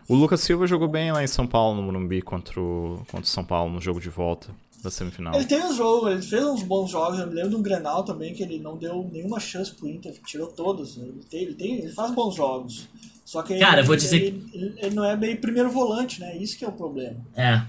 O 0.09 0.15
Lucas 0.15 0.41
Silva 0.41 0.67
jogou 0.67 0.89
bem 0.89 1.13
lá 1.13 1.23
em 1.23 1.27
São 1.27 1.47
Paulo, 1.47 1.77
no 1.77 1.83
Morumbi, 1.83 2.23
contra 2.23 2.59
o, 2.59 3.05
contra 3.11 3.25
o 3.25 3.27
São 3.27 3.45
Paulo, 3.45 3.71
no 3.71 3.81
jogo 3.81 4.01
de 4.01 4.09
volta 4.09 4.49
da 4.83 4.91
semifinal. 4.91 5.35
Ele 5.35 5.45
tem 5.45 5.63
um 5.63 5.75
jogo, 5.75 6.09
ele 6.09 6.23
fez 6.23 6.43
uns 6.45 6.63
bons 6.63 6.91
jogos. 6.91 7.19
Eu 7.19 7.27
me 7.27 7.35
lembro 7.35 7.51
de 7.51 7.57
um 7.57 7.63
Grenal 7.63 8.05
também 8.05 8.33
que 8.33 8.43
ele 8.43 8.59
não 8.59 8.77
deu 8.77 9.09
nenhuma 9.13 9.39
chance 9.39 9.71
pro 9.71 9.89
Inter, 9.89 10.15
tirou 10.25 10.47
todos. 10.47 10.97
Ele, 10.97 11.21
tem, 11.29 11.43
ele, 11.43 11.55
tem, 11.55 11.75
ele 11.81 11.93
faz 11.93 12.11
bons 12.13 12.35
jogos. 12.35 12.89
Só 13.25 13.43
que 13.43 13.59
Cara, 13.59 13.81
ele, 13.81 13.87
vou 13.87 13.97
dizer 13.97 14.17
ele, 14.17 14.47
ele, 14.55 14.75
ele 14.79 14.95
não 14.95 15.05
é 15.05 15.15
bem 15.15 15.37
primeiro 15.37 15.71
volante, 15.71 16.21
né? 16.21 16.37
Isso 16.39 16.57
que 16.57 16.65
é 16.65 16.69
o 16.69 16.73
problema. 16.73 17.17
É. 17.37 17.63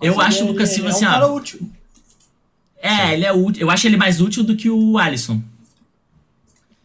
Eu 0.00 0.20
acho 0.20 0.44
o 0.44 0.48
Lucas 0.48 0.70
ele 0.70 0.74
Silva 0.76 0.88
é 0.88 0.92
um 0.92 0.96
assim, 0.96 1.04
cara 1.04 1.26
ó. 1.28 1.34
útil. 1.34 1.70
É, 2.82 3.12
ele 3.12 3.24
é 3.26 3.32
útil. 3.32 3.62
Eu 3.62 3.70
acho 3.70 3.86
ele 3.86 3.96
mais 3.96 4.20
útil 4.20 4.42
do 4.42 4.56
que 4.56 4.70
o 4.70 4.96
Alisson. 4.98 5.40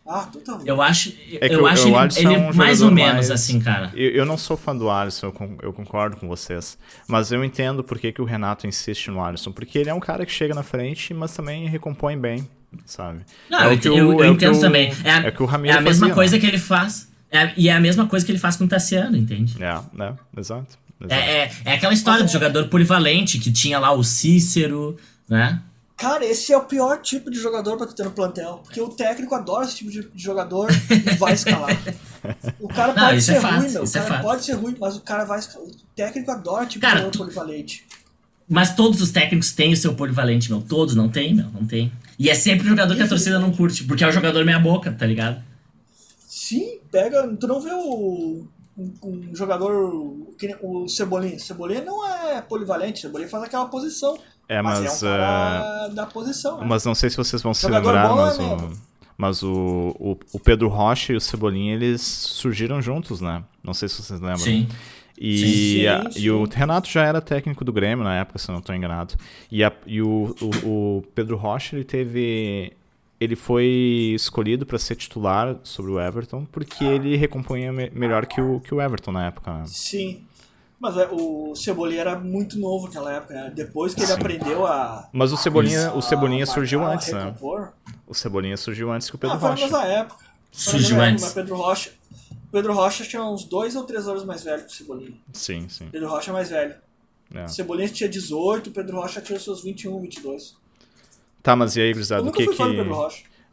Ah, 0.07 0.27
totalmente. 0.31 0.67
Eu 0.67 0.81
acho, 0.84 1.13
É 1.41 1.50
que 1.50 1.55
eu 1.55 1.65
acho 1.65 1.86
o 1.86 1.88
ele, 1.88 1.95
Alisson 1.95 2.19
ele 2.19 2.34
é 2.36 2.38
um 2.38 2.53
mais 2.53 2.81
ou 2.84 2.91
menos 2.91 3.13
mais- 3.13 3.31
assim, 3.31 3.60
cara. 3.60 3.91
Eu, 3.95 4.12
eu 4.12 4.25
não 4.25 4.38
sou 4.38 4.55
fã 4.55 4.75
do 4.75 4.88
Alisson, 4.89 5.27
eu, 5.27 5.31
con- 5.31 5.57
eu 5.63 5.74
concordo 5.74 6.17
com 6.17 6.27
vocês. 6.27 6.77
Mas 7.07 7.31
eu 7.31 7.43
entendo 7.43 7.84
por 7.84 7.98
que, 7.98 8.12
que 8.12 8.22
o 8.22 8.25
Renato 8.25 8.67
insiste 8.67 9.10
no 9.10 9.24
Alisson. 9.24 9.51
Porque 9.51 9.79
ele 9.79 9.89
é 9.89 9.93
um 9.93 10.00
cara 10.00 10.24
que 10.25 10.31
chega 10.31 10.53
na 10.53 10.62
frente, 10.62 11.12
mas 11.12 11.34
também 11.34 11.67
recompõe 11.67 12.15
bem, 12.15 12.48
sabe? 12.86 13.22
Não, 13.50 13.62
É 13.62 13.67
o 13.67 13.72
eu, 13.72 13.77
que 13.79 13.88
eu, 13.88 13.93
o- 13.93 13.98
eu 13.98 14.24
é 14.25 14.29
o 14.29 14.38
que 14.38 14.45
entendo 14.45 14.57
o- 14.57 14.62
também. 14.62 14.93
É, 15.03 15.10
a- 15.12 15.22
é 15.24 15.29
o 15.29 15.31
que 15.31 15.41
o 15.41 15.45
é 15.45 15.50
Ramiro 15.50 15.77
a 15.77 15.81
mesma 15.81 16.01
fazia, 16.01 16.13
coisa 16.13 16.36
né? 16.36 16.39
que 16.39 16.45
ele 16.45 16.60
faz. 16.60 17.07
É- 17.31 17.53
e 17.57 17.67
é 17.67 17.74
a 17.74 17.79
mesma 17.79 18.05
coisa 18.05 18.24
que 18.24 18.31
ele 18.31 18.38
faz 18.39 18.55
com 18.57 18.65
o 18.65 18.67
Tassiano, 18.67 19.17
entende? 19.17 19.55
É, 19.63 19.79
né? 19.91 20.13
Exato. 20.38 20.77
É, 21.10 21.16
é, 21.44 21.52
é 21.66 21.74
aquela 21.74 21.94
história 21.94 22.24
do 22.24 22.32
jogador 22.32 22.68
polivalente 22.70 23.38
que 23.40 23.52
tinha 23.52 23.78
lá 23.80 23.92
o 23.92 24.04
Cícero, 24.04 24.98
né? 25.28 25.62
Cara, 25.98 26.25
esse 26.25 26.52
é 26.52 26.58
o 26.58 26.64
pior 26.64 27.02
tipo 27.02 27.32
de 27.32 27.40
jogador 27.40 27.78
pra 27.78 27.86
tu 27.88 27.96
ter 27.96 28.04
no 28.04 28.12
plantel. 28.12 28.62
Porque 28.64 28.82
o 28.82 28.90
técnico 28.90 29.34
adora 29.34 29.66
esse 29.66 29.78
tipo 29.78 29.90
de 29.92 30.04
de 30.10 30.22
jogador 30.24 30.70
e 30.90 31.16
vai 31.16 31.34
escalar. 31.34 31.70
O 32.60 32.68
cara 32.68 32.92
Não, 32.92 33.06
pode 33.08 33.22
ser 33.22 33.34
é 33.36 33.40
fato, 33.40 33.62
ruim, 33.62 33.70
meu. 33.72 33.84
O 33.84 33.86
é 33.86 33.92
cara 33.92 34.20
pode 34.24 34.44
ser 34.46 34.54
ruim, 34.54 34.75
mas 34.80 34.96
o 34.98 35.02
cara 35.02 35.25
vai 35.25 35.38
escalar. 35.38 35.68
O 35.68 35.72
técnico 35.96 36.32
adora 36.32 36.66
tipo 36.66 36.82
Cara, 36.82 36.96
de 36.96 37.00
jogador 37.02 37.12
tu- 37.12 37.20
polivalente. 37.20 37.86
Mas 38.50 38.75
todos 38.75 39.00
os 39.00 39.12
técnicos 39.12 39.52
têm 39.52 39.74
o 39.74 39.78
seu 39.78 39.94
polivalente, 39.94 40.50
meu. 40.52 40.60
Todos 40.60 40.96
não 40.96 41.08
tem, 41.08 41.36
meu. 41.36 41.46
Não 41.52 41.66
tem. 41.68 41.92
E 42.18 42.28
é 42.28 42.34
sempre 42.34 42.66
o 42.66 42.70
jogador 42.70 42.96
que 42.96 43.04
a 43.04 43.08
torcida 43.08 43.38
não 43.38 43.52
curte, 43.52 43.84
porque 43.84 44.04
é 44.04 44.08
o 44.08 44.12
jogador 44.12 44.44
meia 44.44 44.58
boca, 44.58 44.92
tá 44.92 45.06
ligado? 45.06 45.40
Sim, 46.28 46.80
pega. 46.92 47.28
Tu 47.40 47.48
não 47.48 47.60
vê 47.62 47.72
o. 47.74 48.48
Um, 48.77 48.94
um 49.03 49.36
jogador. 49.36 49.72
O 50.62 50.88
Cebolinha. 50.88 51.39
Cebolinha 51.39 51.84
não 51.84 52.05
é 52.05 52.41
polivalente, 52.41 53.00
Cebolinha 53.01 53.29
faz 53.29 53.44
aquela 53.44 53.65
posição. 53.67 54.17
É, 54.48 54.62
mas, 54.62 54.79
mas, 54.82 55.03
é 55.03 55.08
um 55.08 55.10
cara 55.17 55.88
da 55.89 56.05
posição. 56.05 56.60
né? 56.60 56.65
Mas 56.67 56.86
não 56.86 56.94
sei 56.94 57.10
se 57.10 57.17
vocês 57.17 57.41
vão 57.41 57.53
se 57.53 57.67
lembrar, 57.67 58.13
mas, 58.15 58.38
né, 58.38 58.46
o, 58.46 58.72
mas 59.17 59.41
o, 59.44 59.96
o, 60.00 60.17
o 60.34 60.39
Pedro 60.39 60.67
Rocha 60.67 61.13
e 61.13 61.15
o 61.15 61.22
Cebolinha, 61.22 61.74
eles 61.74 62.01
surgiram 62.01 62.82
juntos, 62.82 63.22
né? 63.22 63.44
Não 63.63 63.74
sei 63.74 63.88
se 63.89 64.01
vocês 64.03 64.20
lembram. 64.20 64.38
Sim. 64.38 64.67
E, 65.17 65.38
Sim, 65.38 65.88
a- 65.88 66.12
sim, 66.12 66.20
e 66.20 66.29
o. 66.29 66.44
Renato 66.44 66.89
já 66.89 67.03
era 67.05 67.22
técnico 67.22 67.63
do 67.63 67.72
Grêmio 67.72 68.03
na 68.03 68.15
época, 68.15 68.38
se 68.38 68.50
eu 68.50 68.53
não 68.53 68.60
estou 68.60 68.75
enganado. 68.75 69.15
E, 69.50 69.63
a- 69.63 69.72
e 69.88 70.01
o, 70.01 70.36
o, 70.41 70.98
o 70.98 71.03
Pedro 71.15 71.38
Rocha, 71.38 71.75
ele 71.77 71.86
teve. 71.86 72.74
Ele 73.19 73.36
foi 73.36 74.12
escolhido 74.15 74.65
para 74.65 74.77
ser 74.77 74.95
titular 74.95 75.57
sobre 75.63 75.91
o 75.91 76.00
Everton, 76.00 76.45
porque 76.45 76.84
ele 76.84 77.15
recompunha 77.15 77.72
me- 77.72 77.89
melhor 77.91 78.25
que 78.25 78.41
o, 78.41 78.60
que 78.60 78.74
o 78.75 78.81
Everton 78.81 79.12
na 79.13 79.27
época. 79.27 79.53
né? 79.53 79.63
Sim. 79.67 80.24
Mas 80.77 80.98
é, 80.98 81.07
o 81.10 81.55
Cebolinha 81.55 82.01
era 82.01 82.19
muito 82.19 82.60
novo 82.60 82.88
naquela 82.88 83.13
época, 83.13 83.34
né? 83.34 83.51
Depois 83.55 83.93
que 83.93 84.01
ele 84.01 84.07
Sim. 84.07 84.13
aprendeu 84.13 84.67
a. 84.67 85.10
Mas 85.13 85.31
o 85.31 85.38
Cebolinha, 85.38 85.88
a 85.89 85.95
o 85.95 86.01
Cebolinha 86.01 86.45
surgiu 86.45 86.79
marcar, 86.81 86.95
antes, 86.95 87.12
né? 87.13 87.24
recompor. 87.25 87.72
O 88.05 88.13
Cebolinha 88.13 88.57
surgiu 88.57 88.91
antes 88.91 89.10
que 89.10 89.15
o 89.15 89.17
Pedro 89.17 89.38
ah, 89.38 89.39
foi 89.39 89.50
na 89.50 89.55
Rocha. 89.55 89.63
mesma 89.65 89.86
época. 89.86 90.25
Surgiu 90.51 91.01
antes. 91.01 91.24
Mas 91.24 91.34
Pedro 91.34 91.55
Rocha. 91.55 91.91
Pedro 92.51 92.74
Rocha 92.74 93.03
tinha 93.05 93.24
uns 93.24 93.45
dois 93.45 93.75
ou 93.77 93.86
três 93.86 94.07
anos 94.07 94.25
mais 94.25 94.43
velho 94.43 94.63
que 94.65 94.72
o 94.72 94.75
Cebolinha. 94.75 95.13
Sim, 95.34 95.67
sim. 95.69 95.88
Pedro 95.89 96.10
Rocha 96.10 96.31
é 96.31 96.34
mais 96.34 96.50
velho. 96.50 96.75
É. 97.34 97.48
Cebolinha 97.48 97.88
tinha 97.89 98.10
18, 98.10 98.72
Pedro 98.72 98.98
Rocha 98.98 99.22
tinha 99.22 99.39
seus 99.39 99.63
21, 99.63 100.00
22. 100.01 100.55
Tá, 101.46 101.56
mas 101.56 101.75
e 101.75 101.82
aí, 101.82 101.90
Eu 101.90 101.94
Grisado, 101.96 102.28
o 102.28 102.32
que 102.32 102.48
que... 102.48 102.58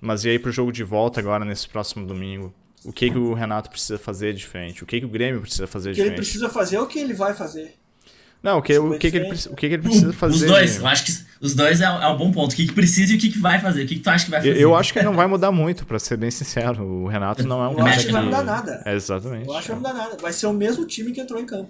Mas 0.01 0.25
e 0.25 0.31
aí 0.31 0.39
pro 0.39 0.51
jogo 0.51 0.73
de 0.73 0.83
volta 0.83 1.21
agora, 1.21 1.45
nesse 1.45 1.69
próximo 1.69 2.07
domingo? 2.07 2.53
O 2.87 2.91
que 2.91 3.11
que 3.11 3.19
o 3.19 3.35
Renato 3.35 3.69
precisa 3.69 3.99
fazer 3.99 4.33
diferente? 4.33 4.83
O 4.83 4.87
que 4.87 4.99
que 4.99 5.05
o 5.05 5.09
Grêmio 5.11 5.43
precisa 5.43 5.67
fazer 5.67 5.91
O 5.91 5.95
que 5.95 6.01
ele 6.01 6.09
diferente? 6.11 6.25
precisa 6.27 6.49
fazer 6.49 6.77
é 6.77 6.81
o 6.81 6.87
que 6.87 6.99
ele 6.99 7.13
vai 7.13 7.35
fazer. 7.35 7.75
Não, 8.43 8.59
o 8.59 8.63
que, 8.63 8.77
o, 8.79 8.99
que, 8.99 9.11
que, 9.11 9.17
ele, 9.19 9.29
o 9.31 9.55
que 9.55 9.69
que 9.69 9.75
ele 9.75 9.83
precisa 9.83 10.13
fazer? 10.15 10.35
Os 10.35 10.43
dois, 10.43 10.77
eu 10.79 10.87
acho 10.89 11.05
que 11.05 11.13
os 11.43 11.55
dois 11.55 11.81
é, 11.83 11.85
é 11.85 12.09
um 12.09 12.17
bom 12.17 12.33
ponto. 12.33 12.53
O 12.53 12.57
que, 12.57 12.67
que 12.67 12.73
precisa 12.73 13.13
e 13.13 13.17
o 13.17 13.19
que, 13.21 13.31
que 13.31 13.39
vai 13.39 13.61
fazer? 13.61 13.85
O 13.85 13.87
que, 13.87 13.97
que 13.97 14.01
tu 14.01 14.09
acha 14.11 14.25
que 14.25 14.31
vai 14.33 14.41
Eu, 14.41 14.45
fazer? 14.53 14.61
eu 14.65 14.75
acho 14.75 14.93
que 14.93 14.99
ele 14.99 15.07
não 15.07 15.15
vai 15.15 15.27
mudar 15.29 15.53
muito, 15.53 15.85
pra 15.87 15.99
ser 15.99 16.17
bem 16.17 16.31
sincero. 16.31 16.83
O 16.83 17.07
Renato 17.07 17.47
não 17.47 17.63
é 17.63 17.69
um 17.69 17.73
Eu 17.73 17.77
cara 17.77 17.91
acho 17.91 17.99
que... 18.01 18.07
que 18.07 18.13
vai 18.13 18.23
mudar 18.25 18.43
nada. 18.43 18.83
É, 18.87 18.95
exatamente. 18.97 19.47
Eu 19.47 19.55
acho 19.55 19.67
que 19.69 19.73
não 19.75 19.81
vai 19.83 19.93
mudar 19.93 20.05
nada. 20.05 20.17
Vai 20.21 20.33
ser 20.33 20.47
o 20.47 20.53
mesmo 20.53 20.85
time 20.87 21.13
que 21.13 21.21
entrou 21.21 21.39
em 21.39 21.47
campo. 21.47 21.69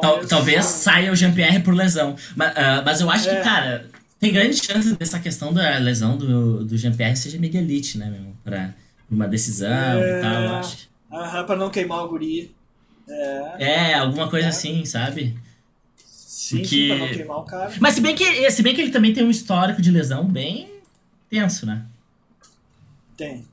Tal- 0.00 0.26
talvez 0.26 0.64
saia 0.64 1.12
o 1.12 1.14
Jean-Pierre 1.14 1.60
por 1.60 1.74
lesão. 1.74 2.16
Mas, 2.34 2.56
ah, 2.56 2.82
mas 2.84 3.00
eu 3.00 3.08
acho 3.08 3.28
É. 3.28 3.36
que, 3.36 3.42
cara, 3.44 3.86
tem 4.20 4.32
grande 4.32 4.56
chance 4.64 4.94
dessa 4.94 5.18
questão 5.18 5.52
da 5.52 5.78
lesão 5.78 6.16
do, 6.16 6.64
do 6.64 6.76
Jean-Pierre 6.76 7.16
seja 7.16 7.38
Miguelite, 7.38 7.98
né, 7.98 8.08
meu? 8.10 8.34
Pra 8.44 8.74
uma 9.10 9.26
decisão 9.26 9.68
e 10.00 10.20
tal, 10.20 10.54
acho. 10.56 10.88
Aham, 11.10 11.44
pra 11.46 11.56
não 11.56 11.70
queimar 11.70 12.04
o 12.04 12.08
guri. 12.08 12.54
É, 13.08 13.90
É, 13.90 13.94
alguma 13.94 14.28
coisa 14.30 14.48
assim, 14.48 14.84
sabe? 14.84 15.36
sim, 15.96 16.58
Porque- 16.58 16.68
sim, 16.68 16.88
pra 16.88 16.98
não 16.98 17.08
queimar 17.08 17.38
o 17.38 17.42
cara. 17.44 17.72
Mas 17.80 17.94
se 17.94 18.00
bem, 18.00 18.14
que, 18.14 18.50
se 18.50 18.62
bem 18.62 18.74
que 18.74 18.80
ele 18.80 18.90
também 18.92 19.12
tem 19.12 19.24
um 19.24 19.30
histórico 19.30 19.82
de 19.82 19.90
lesão 19.90 20.24
bem 20.26 20.70
tenso, 21.28 21.66
né? 21.66 21.84
Tem. 23.16 23.44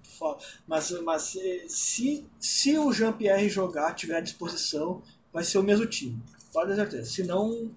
Mas, 0.67 0.91
mas 1.03 1.35
eh, 1.35 1.65
se, 1.67 2.25
se 2.39 2.77
o 2.77 2.91
Jean-Pierre 2.91 3.49
jogar, 3.49 3.93
tiver 3.93 4.17
à 4.17 4.19
disposição, 4.21 5.01
vai 5.31 5.43
ser 5.43 5.59
o 5.59 5.63
mesmo 5.63 5.85
time. 5.85 6.17
Pode 6.51 6.69
ter 6.71 6.75
certeza. 6.75 7.05
Se 7.05 7.23
não, 7.23 7.69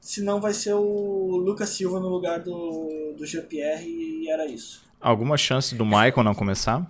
se 0.00 0.22
não 0.22 0.40
vai 0.40 0.52
ser 0.52 0.74
o 0.74 1.36
Lucas 1.36 1.70
Silva 1.70 1.98
no 2.00 2.08
lugar 2.08 2.40
do, 2.40 3.14
do 3.16 3.26
Jean-Pierre 3.26 3.84
e 3.86 4.30
era 4.30 4.46
isso. 4.46 4.82
Alguma 5.00 5.36
chance 5.36 5.74
do 5.74 5.84
Michael 5.84 6.22
não 6.24 6.34
começar? 6.34 6.84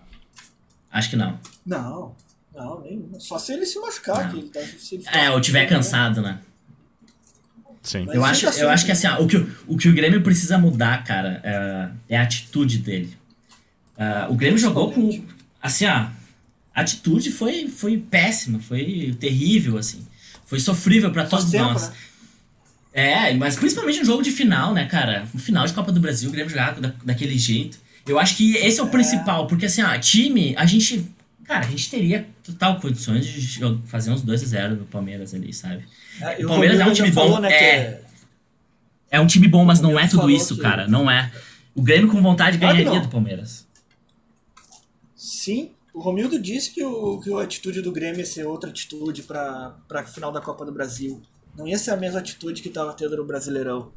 Acho 0.91 1.11
que 1.11 1.17
não. 1.17 1.39
Não, 1.65 2.15
não, 2.55 2.81
nenhuma. 2.83 3.19
Só 3.21 3.39
se 3.39 3.53
ele 3.53 3.67
se 3.67 3.79
machucar. 3.81 4.31
Que 4.31 4.39
ele 4.39 4.49
tá, 4.49 4.61
se 4.79 4.95
ele 4.97 5.05
É, 5.13 5.31
ou 5.31 5.41
tiver 5.41 5.67
cansado, 5.67 6.23
né? 6.23 6.41
Sim. 7.83 8.05
Mas 8.07 8.15
Eu 8.17 8.25
acho, 8.25 8.49
assim, 8.49 8.61
eu 8.63 8.71
acho 8.71 8.85
que 8.85 8.93
assim, 8.93 9.07
ó, 9.07 9.23
o, 9.23 9.27
que, 9.29 9.37
o- 9.37 9.57
o 9.69 9.77
que 9.77 9.89
o 9.89 9.95
Grêmio 9.95 10.23
precisa 10.23 10.59
mudar, 10.59 11.05
cara, 11.05 11.41
é, 12.09 12.15
é 12.15 12.19
a 12.19 12.23
atitude 12.23 12.79
dele. 12.79 13.17
Ah, 13.97 14.27
o 14.31 14.35
Grêmio 14.35 14.59
jogou 14.59 14.93
com. 14.93 15.25
Assim, 15.63 15.87
ó. 15.87 15.91
A 16.75 16.81
atitude 16.83 17.31
foi, 17.31 17.69
foi 17.69 17.97
péssima, 17.97 18.59
foi 18.61 19.17
terrível, 19.19 19.79
assim. 19.79 20.07
Foi 20.45 20.61
sofrível 20.61 21.11
pra 21.11 21.23
Faz 21.27 21.45
todos 21.45 21.51
tempo, 21.51 21.65
nós. 21.73 21.89
né? 21.91 21.97
É, 22.99 23.35
mas 23.35 23.57
principalmente 23.57 23.99
no 23.99 24.07
jogo 24.07 24.23
de 24.23 24.31
final, 24.31 24.73
né, 24.73 24.87
cara? 24.87 25.29
No 25.35 25.39
final 25.39 25.67
de 25.67 25.75
Copa 25.75 25.93
do 25.93 26.01
Brasil, 26.01 26.31
o 26.31 26.33
Grêmio 26.33 26.49
jogar 26.49 26.81
da, 26.81 26.95
daquele 27.05 27.39
jeito. 27.39 27.79
Eu 28.07 28.19
acho 28.19 28.35
que 28.35 28.57
esse 28.57 28.81
é 28.81 28.83
o 28.83 28.89
principal, 28.89 29.47
porque 29.47 29.67
assim, 29.67 29.83
ó, 29.83 29.99
time, 29.99 30.55
a 30.57 30.65
gente. 30.65 31.07
Cara, 31.45 31.67
a 31.67 31.69
gente 31.69 31.91
teria 31.91 32.27
total 32.43 32.81
condições 32.81 33.27
de 33.27 33.61
fazer 33.85 34.11
uns 34.11 34.23
2 34.23 34.43
a 34.43 34.47
0 34.47 34.77
no 34.77 34.87
Palmeiras 34.87 35.35
ali, 35.35 35.53
sabe? 35.53 35.85
É, 36.23 36.43
O 36.43 36.49
Palmeiras 36.49 36.81
é 36.81 36.87
um 36.87 36.93
time 36.95 37.11
bom, 37.11 37.21
falou, 37.27 37.41
né, 37.41 37.49
que 37.49 37.55
é. 37.55 38.03
É 39.11 39.21
um 39.21 39.27
time 39.27 39.47
bom, 39.47 39.63
mas 39.65 39.79
não 39.81 40.01
é 40.01 40.09
tudo 40.09 40.31
isso, 40.31 40.57
que- 40.57 40.63
cara. 40.63 40.89
Não 40.89 41.11
é. 41.11 41.31
O 41.75 41.83
Grêmio 41.83 42.09
com 42.11 42.23
vontade 42.23 42.57
Claro 42.57 42.79
ganharia 42.79 43.01
do 43.01 43.09
Palmeiras. 43.09 43.67
Sim, 45.15 45.73
o 45.93 46.01
Romildo 46.01 46.41
disse 46.41 46.71
que, 46.71 46.83
o, 46.83 47.21
que 47.21 47.33
a 47.33 47.43
atitude 47.43 47.83
do 47.83 47.93
Grêmio 47.93 48.21
ia 48.21 48.27
ser 48.27 48.45
outra 48.47 48.71
atitude 48.71 49.23
para 49.23 49.75
a 49.91 50.03
final 50.05 50.33
da 50.33 50.41
Copa 50.41 50.65
do 50.65 50.73
Brasil. 50.73 51.21
Não 51.57 51.67
ia 51.67 51.79
ser 51.79 51.91
a 51.93 51.97
mesma 51.97 52.19
atitude 52.21 52.61
que 52.63 52.69
estava 52.69 52.93
tendo 52.93 53.17
no 53.17 53.25
Brasileirão. 53.25 53.91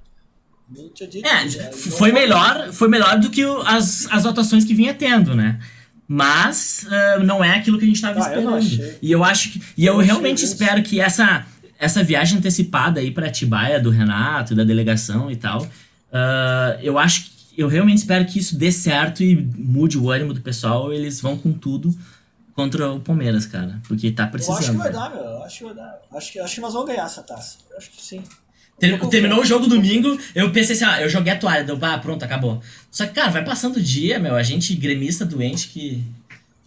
Dito, 0.71 1.03
É, 1.27 1.45
né? 1.45 1.71
foi 1.71 2.11
melhor, 2.11 2.71
foi 2.71 2.87
melhor 2.87 3.19
do 3.19 3.29
que 3.31 3.43
o- 3.43 3.61
as, 3.63 4.05
as 4.11 4.25
atuações 4.25 4.63
que 4.63 4.75
vinha 4.75 4.93
tendo, 4.93 5.35
né? 5.35 5.59
Mas 6.07 6.85
ah, 6.89 7.19
não 7.23 7.43
é 7.43 7.57
aquilo 7.57 7.77
que 7.79 7.85
a 7.85 7.87
gente 7.87 7.95
estava 7.95 8.19
Ah, 8.23 8.33
eu 8.33 8.39
esperando. 8.39 8.55
achei. 8.57 8.97
E 9.01 9.11
eu 9.11 9.23
acho 9.23 9.51
que. 9.51 9.61
E 9.77 9.85
eu, 9.85 9.93
Eu 9.95 9.99
realmente 9.99 10.43
espero 10.45 10.81
que 10.83 10.99
essa, 10.99 11.45
essa 11.79 12.03
viagem 12.03 12.37
antecipada 12.37 12.99
aí 12.99 13.09
pra 13.11 13.27
Atibaia 13.27 13.79
do 13.79 13.89
Renato, 13.89 14.53
da 14.55 14.63
delegação 14.63 15.29
e 15.31 15.35
tal. 15.35 15.67
ah, 16.13 16.77
eu 16.81 16.97
acho 16.99 17.23
que. 17.25 17.39
Eu 17.57 17.67
realmente 17.67 17.97
espero 17.97 18.23
que 18.25 18.39
isso 18.39 18.55
dê 18.57 18.71
certo 18.71 19.21
e 19.21 19.35
mude 19.57 19.97
o 19.97 20.09
ânimo 20.09 20.33
do 20.33 20.39
pessoal. 20.41 20.93
Eles 20.93 21.19
vão 21.19 21.35
com 21.37 21.51
tudo 21.51 21.93
contra 22.59 22.91
o 22.91 22.99
Palmeiras, 22.99 23.45
cara. 23.45 23.79
Porque 23.87 24.11
tá 24.11 24.25
Eu 24.25 24.31
precisando. 24.31 24.57
acho 24.59 24.71
que 24.71 24.77
vai 24.77 24.91
dar, 24.91 25.09
meu. 25.11 25.23
Eu 25.23 25.43
acho 25.43 25.57
que 25.59 25.63
vai 25.63 25.73
dar. 25.73 25.99
Acho 26.13 26.31
que, 26.33 26.39
acho 26.39 26.55
que 26.55 26.61
nós 26.61 26.73
vamos 26.73 26.87
ganhar 26.89 27.05
essa 27.05 27.21
taça. 27.23 27.57
Eu 27.71 27.77
acho 27.77 27.89
que 27.91 28.01
sim. 28.01 28.21
Ter- 28.77 28.91
Eu 28.99 29.07
terminou 29.07 29.39
o 29.41 29.45
jogo 29.45 29.67
domingo, 29.67 30.17
eu 30.35 30.51
pensei 30.51 30.75
assim, 30.75 30.85
ah, 30.85 31.01
eu 31.01 31.09
joguei 31.09 31.33
a 31.33 31.37
toalha, 31.37 31.63
deu, 31.63 31.77
ah, 31.81 31.97
pronto, 31.97 32.23
acabou. 32.23 32.61
Só 32.91 33.05
que, 33.05 33.13
cara, 33.13 33.29
vai 33.29 33.43
passando 33.43 33.77
o 33.77 33.81
dia, 33.81 34.19
meu, 34.19 34.35
a 34.35 34.43
gente 34.43 34.73
gremista 34.75 35.25
doente 35.25 35.67
que, 35.69 36.03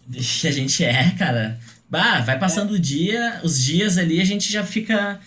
que 0.11 0.47
a 0.47 0.51
gente 0.51 0.83
é, 0.83 1.11
cara. 1.17 1.59
Bah, 1.89 2.21
vai 2.21 2.39
passando 2.39 2.71
o 2.71 2.79
dia, 2.79 3.39
os 3.43 3.63
dias 3.63 3.97
ali, 3.99 4.19
a 4.19 4.25
gente 4.25 4.51
já 4.51 4.63
fica 4.63 5.19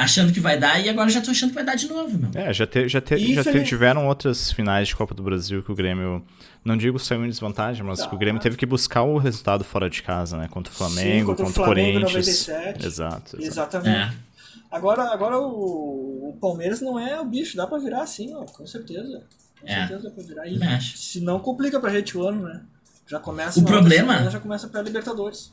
achando 0.00 0.32
que 0.32 0.40
vai 0.40 0.58
dar 0.58 0.78
e 0.84 0.88
agora 0.88 1.08
já 1.08 1.20
tô 1.20 1.30
achando 1.30 1.50
que 1.50 1.54
vai 1.54 1.64
dar 1.64 1.74
de 1.74 1.88
novo, 1.88 2.18
meu. 2.18 2.30
É, 2.34 2.52
já, 2.52 2.66
te, 2.66 2.88
já, 2.88 3.00
te, 3.00 3.34
já 3.34 3.42
te, 3.42 3.64
tiveram 3.64 4.06
outras 4.06 4.52
finais 4.52 4.88
de 4.88 4.96
Copa 4.96 5.14
do 5.14 5.22
Brasil 5.22 5.62
que 5.62 5.72
o 5.72 5.74
Grêmio, 5.74 6.24
não 6.64 6.76
digo 6.76 6.98
saiu 6.98 7.24
em 7.24 7.28
desvantagem, 7.28 7.82
mas 7.82 8.00
tá. 8.00 8.08
que 8.08 8.14
o 8.14 8.18
Grêmio 8.18 8.40
teve 8.40 8.56
que 8.56 8.66
buscar 8.66 9.02
o 9.02 9.16
resultado 9.16 9.64
fora 9.64 9.88
de 9.88 10.02
casa, 10.02 10.36
né? 10.36 10.48
Contra 10.48 10.72
o 10.72 10.76
Flamengo, 10.76 11.20
Sim, 11.20 11.24
contra, 11.24 11.44
contra 11.46 11.62
o 11.62 11.64
Flamengo, 11.64 12.00
Corinthians. 12.00 12.46
97. 12.46 12.86
Exato. 12.86 13.36
exato. 13.36 13.42
Exatamente. 13.42 14.14
É. 14.16 14.30
Agora, 14.70 15.12
agora 15.12 15.38
o, 15.38 16.28
o, 16.28 16.38
Palmeiras 16.40 16.80
não 16.80 16.98
é 16.98 17.20
o 17.20 17.24
bicho, 17.24 17.56
dá 17.56 17.66
pra 17.66 17.78
virar 17.78 18.02
assim, 18.02 18.34
ó, 18.34 18.44
com 18.44 18.66
certeza. 18.66 19.22
Com 19.60 19.66
é. 19.66 19.74
certeza 19.74 20.04
dá 20.04 20.10
pra 20.10 20.22
virar. 20.22 20.46
E, 20.46 20.82
se 20.82 21.20
não 21.20 21.40
complica 21.40 21.80
pra 21.80 21.90
gente 21.90 22.16
o 22.16 22.26
ano, 22.26 22.42
né? 22.42 22.60
Já 23.06 23.18
começa 23.18 23.58
o 23.58 23.64
problema 23.64 24.12
semana, 24.12 24.30
já 24.30 24.38
começa 24.38 24.68
pra 24.68 24.82
Libertadores. 24.82 25.52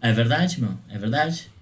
É 0.00 0.12
verdade, 0.12 0.60
meu. 0.60 0.72
É 0.88 0.98
verdade. 0.98 1.53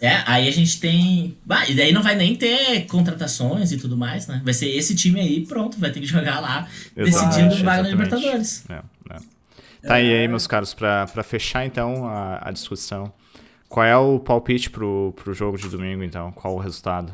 É, 0.00 0.22
aí 0.26 0.48
a 0.48 0.50
gente 0.50 0.80
tem. 0.80 1.36
Bah, 1.44 1.66
e 1.68 1.74
daí 1.74 1.92
não 1.92 2.02
vai 2.02 2.14
nem 2.14 2.34
ter 2.34 2.86
contratações 2.86 3.72
e 3.72 3.76
tudo 3.76 3.96
mais, 3.96 4.26
né? 4.26 4.42
Vai 4.44 4.52
ser 4.52 4.68
esse 4.68 4.94
time 4.94 5.20
aí, 5.20 5.46
pronto, 5.46 5.78
vai 5.78 5.90
ter 5.90 6.00
que 6.00 6.06
jogar 6.06 6.40
lá, 6.40 6.68
Exato, 6.96 7.28
decidindo 7.28 7.64
vaga 7.64 7.82
na 7.84 7.88
Libertadores. 7.90 8.64
É, 8.68 8.82
é. 9.10 9.16
Tá, 9.86 10.00
e 10.00 10.12
aí, 10.12 10.28
meus 10.28 10.46
caros, 10.46 10.72
pra, 10.74 11.06
pra 11.06 11.22
fechar 11.22 11.64
então 11.66 12.06
a, 12.06 12.48
a 12.48 12.50
discussão, 12.50 13.12
qual 13.68 13.84
é 13.84 13.96
o 13.96 14.18
palpite 14.18 14.70
pro, 14.70 15.12
pro 15.16 15.32
jogo 15.34 15.58
de 15.58 15.68
domingo, 15.68 16.02
então? 16.02 16.32
Qual 16.32 16.54
o 16.54 16.58
resultado? 16.58 17.12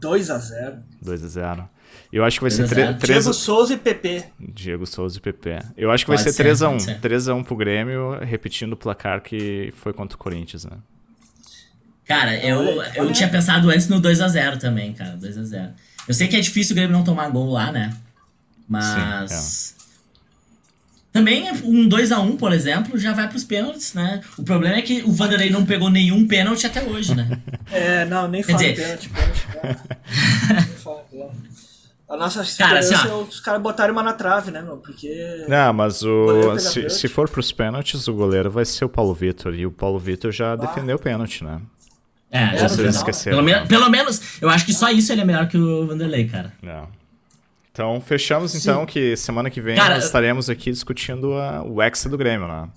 2x0. 0.00 0.78
2x0. 1.04 1.68
Eu 2.12 2.24
acho 2.24 2.38
que 2.38 2.42
vai 2.42 2.50
ser 2.50 2.68
3 2.68 2.98
Diego 2.98 3.32
Souza 3.34 3.74
e 3.74 3.76
PP. 3.76 4.24
Diego 4.38 4.86
Souza 4.86 5.18
e 5.18 5.20
PP. 5.20 5.58
Eu 5.76 5.90
acho 5.90 6.04
que 6.04 6.12
pode 6.12 6.22
vai 6.22 6.32
ser 6.32 6.44
3x1. 6.44 7.00
3x1 7.00 7.44
pro 7.44 7.56
Grêmio, 7.56 8.18
repetindo 8.20 8.72
o 8.72 8.76
placar 8.76 9.20
que 9.20 9.72
foi 9.76 9.92
contra 9.92 10.16
o 10.16 10.18
Corinthians, 10.18 10.64
né? 10.64 10.78
Cara, 12.08 12.34
eu, 12.42 12.82
eu 12.94 13.12
tinha 13.12 13.28
pensado 13.28 13.68
antes 13.68 13.86
no 13.86 14.00
2x0 14.00 14.56
também, 14.56 14.94
cara. 14.94 15.18
2x0. 15.18 15.68
Eu 16.08 16.14
sei 16.14 16.26
que 16.26 16.36
é 16.36 16.40
difícil 16.40 16.72
o 16.72 16.76
Grêmio 16.76 16.96
não 16.96 17.04
tomar 17.04 17.28
gol 17.28 17.50
lá, 17.50 17.70
né? 17.70 17.94
Mas. 18.66 18.86
Sim, 18.86 19.74
é. 19.74 19.78
Também 21.12 21.50
um 21.64 21.86
2x1, 21.86 22.38
por 22.38 22.52
exemplo, 22.52 22.98
já 22.98 23.12
vai 23.12 23.28
pros 23.28 23.44
pênaltis, 23.44 23.92
né? 23.92 24.22
O 24.38 24.42
problema 24.42 24.76
é 24.76 24.82
que 24.82 25.02
o 25.02 25.12
Vanderlei 25.12 25.50
não 25.50 25.66
pegou 25.66 25.90
nenhum 25.90 26.26
pênalti 26.26 26.66
até 26.66 26.82
hoje, 26.82 27.14
né? 27.14 27.28
É, 27.70 28.06
não, 28.06 28.26
nem 28.26 28.42
fala 28.42 28.56
dizer... 28.56 28.76
pênalti, 28.76 29.10
pênalti, 29.10 29.46
pênalti. 29.52 31.38
A 32.08 32.16
nossa 32.16 32.42
cara, 32.56 32.78
assim, 32.78 32.94
é 32.94 33.12
os 33.12 33.40
caras 33.40 33.60
botarem 33.60 33.92
uma 33.92 34.02
na 34.02 34.14
trave, 34.14 34.50
né, 34.50 34.62
meu? 34.62 34.78
Porque. 34.78 35.44
Não, 35.46 35.74
mas 35.74 36.02
o. 36.02 36.58
se, 36.58 36.88
se 36.88 37.08
for 37.08 37.28
pros 37.28 37.52
pênaltis, 37.52 38.08
o 38.08 38.14
goleiro 38.14 38.50
vai 38.50 38.64
ser 38.64 38.86
o 38.86 38.88
Paulo 38.88 39.12
Vitor. 39.12 39.54
E 39.54 39.66
o 39.66 39.70
Paulo 39.70 39.98
Vitor 39.98 40.32
já 40.32 40.52
ah. 40.52 40.56
defendeu 40.56 40.96
o 40.96 40.98
pênalti, 40.98 41.44
né? 41.44 41.60
É, 42.30 42.56
vocês 42.68 42.96
esqueceram. 42.96 43.44
Pelo, 43.44 43.60
me 43.60 43.66
pelo 43.66 43.88
menos, 43.88 44.20
eu 44.40 44.50
acho 44.50 44.66
que 44.66 44.72
só 44.72 44.90
isso 44.90 45.10
ele 45.12 45.22
é 45.22 45.24
melhor 45.24 45.48
que 45.48 45.56
o 45.56 45.86
Vanderlei, 45.86 46.28
cara. 46.28 46.52
É. 46.62 46.82
Então, 47.72 48.00
fechamos 48.00 48.54
então 48.54 48.80
Sim. 48.80 48.86
que 48.86 49.16
semana 49.16 49.48
que 49.48 49.60
vem 49.60 49.76
cara, 49.76 49.94
nós 49.94 50.04
estaremos 50.04 50.50
aqui 50.50 50.70
discutindo 50.70 51.34
a, 51.34 51.62
o 51.62 51.80
ex 51.82 52.04
do 52.06 52.18
Grêmio, 52.18 52.48
né? 52.48 52.68